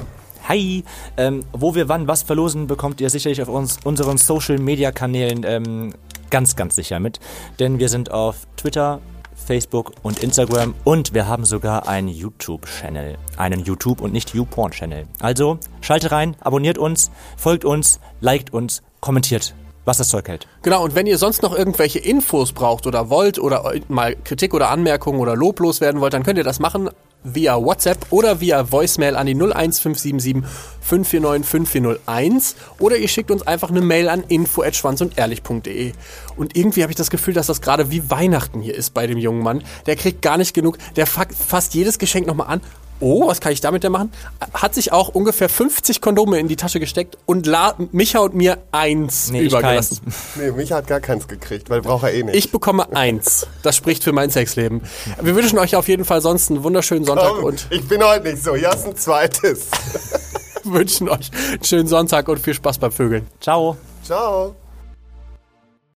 Hi! 0.48 0.84
Ähm, 1.16 1.44
wo 1.52 1.74
wir 1.74 1.88
wann 1.88 2.06
was 2.06 2.22
verlosen, 2.22 2.68
bekommt 2.68 3.00
ihr 3.00 3.10
sicherlich 3.10 3.42
auf 3.42 3.48
uns, 3.48 3.78
unseren 3.82 4.16
Social 4.16 4.58
Media 4.58 4.92
Kanälen 4.92 5.42
ähm, 5.44 5.94
ganz, 6.30 6.54
ganz 6.54 6.76
sicher 6.76 7.00
mit. 7.00 7.18
Denn 7.58 7.80
wir 7.80 7.88
sind 7.88 8.12
auf 8.12 8.46
Twitter, 8.56 9.00
Facebook 9.34 9.92
und 10.04 10.20
Instagram 10.20 10.74
und 10.84 11.14
wir 11.14 11.26
haben 11.26 11.44
sogar 11.44 11.88
einen 11.88 12.06
YouTube-Channel. 12.06 13.18
Einen 13.36 13.64
YouTube- 13.64 14.00
und 14.00 14.12
nicht 14.12 14.34
YouPorn-Channel. 14.34 15.06
Also 15.18 15.58
schaltet 15.80 16.12
rein, 16.12 16.36
abonniert 16.40 16.78
uns, 16.78 17.10
folgt 17.36 17.64
uns, 17.64 17.98
liked 18.20 18.52
uns, 18.52 18.82
kommentiert, 19.00 19.52
was 19.84 19.98
das 19.98 20.10
Zeug 20.10 20.28
hält. 20.28 20.46
Genau, 20.62 20.84
und 20.84 20.94
wenn 20.94 21.08
ihr 21.08 21.18
sonst 21.18 21.42
noch 21.42 21.56
irgendwelche 21.56 21.98
Infos 21.98 22.52
braucht 22.52 22.86
oder 22.86 23.10
wollt 23.10 23.40
oder 23.40 23.72
mal 23.88 24.14
Kritik 24.14 24.54
oder 24.54 24.70
Anmerkungen 24.70 25.18
oder 25.18 25.34
loblos 25.34 25.80
werden 25.80 26.00
wollt, 26.00 26.12
dann 26.12 26.22
könnt 26.22 26.38
ihr 26.38 26.44
das 26.44 26.60
machen 26.60 26.90
via 27.34 27.56
WhatsApp 27.56 28.06
oder 28.10 28.40
via 28.40 28.70
Voicemail 28.70 29.16
an 29.16 29.26
die 29.26 29.34
01577 29.34 30.42
549 30.80 31.46
5401 31.46 32.56
oder 32.78 32.96
ihr 32.96 33.08
schickt 33.08 33.30
uns 33.30 33.46
einfach 33.46 33.70
eine 33.70 33.80
Mail 33.80 34.08
an 34.08 34.22
info@schwanzundehrlich.de. 34.28 35.92
Und 36.36 36.56
irgendwie 36.56 36.82
habe 36.82 36.92
ich 36.92 36.96
das 36.96 37.10
Gefühl, 37.10 37.34
dass 37.34 37.46
das 37.48 37.60
gerade 37.60 37.90
wie 37.90 38.08
Weihnachten 38.10 38.60
hier 38.60 38.74
ist 38.74 38.94
bei 38.94 39.06
dem 39.06 39.18
jungen 39.18 39.42
Mann. 39.42 39.62
Der 39.86 39.96
kriegt 39.96 40.22
gar 40.22 40.36
nicht 40.38 40.54
genug, 40.54 40.78
der 40.96 41.06
fa- 41.06 41.26
fasst 41.46 41.74
jedes 41.74 41.98
Geschenk 41.98 42.26
nochmal 42.26 42.48
an. 42.48 42.60
Oh, 43.00 43.26
was 43.26 43.40
kann 43.40 43.52
ich 43.52 43.60
damit 43.60 43.84
denn 43.84 43.92
machen? 43.92 44.12
Hat 44.54 44.74
sich 44.74 44.92
auch 44.92 45.08
ungefähr 45.08 45.48
50 45.48 46.00
Kondome 46.00 46.38
in 46.38 46.48
die 46.48 46.56
Tasche 46.56 46.80
gesteckt 46.80 47.18
und 47.26 47.46
la 47.46 47.74
Micha 47.92 48.20
und 48.20 48.34
mir 48.34 48.58
eins 48.72 49.30
Nee, 49.30 49.44
übergelassen. 49.44 50.00
Nee, 50.36 50.50
Micha 50.52 50.76
hat 50.76 50.86
gar 50.86 51.00
keins 51.00 51.28
gekriegt, 51.28 51.70
weil 51.70 51.82
braucht 51.82 52.04
er 52.04 52.14
eh 52.14 52.22
nicht. 52.22 52.34
Ich 52.34 52.52
bekomme 52.52 52.94
eins. 52.94 53.46
Das 53.62 53.76
spricht 53.76 54.04
für 54.04 54.12
mein 54.12 54.30
Sexleben. 54.30 54.82
Wir 55.20 55.34
wünschen 55.34 55.58
euch 55.58 55.76
auf 55.76 55.88
jeden 55.88 56.04
Fall 56.04 56.20
sonst 56.20 56.50
einen 56.50 56.62
wunderschönen 56.62 57.04
Sonntag 57.04 57.32
Komm, 57.36 57.44
und 57.44 57.66
ich 57.70 57.86
bin 57.86 58.02
heute 58.02 58.28
nicht 58.30 58.42
so. 58.42 58.54
Hier 58.54 58.70
ist 58.70 58.86
ein 58.86 58.96
zweites. 58.96 59.68
wünschen 60.64 61.08
euch 61.08 61.30
einen 61.52 61.64
schönen 61.64 61.86
Sonntag 61.88 62.28
und 62.28 62.38
viel 62.38 62.54
Spaß 62.54 62.78
beim 62.78 62.92
Vögeln. 62.92 63.26
Ciao! 63.40 63.76
Ciao. 64.02 64.54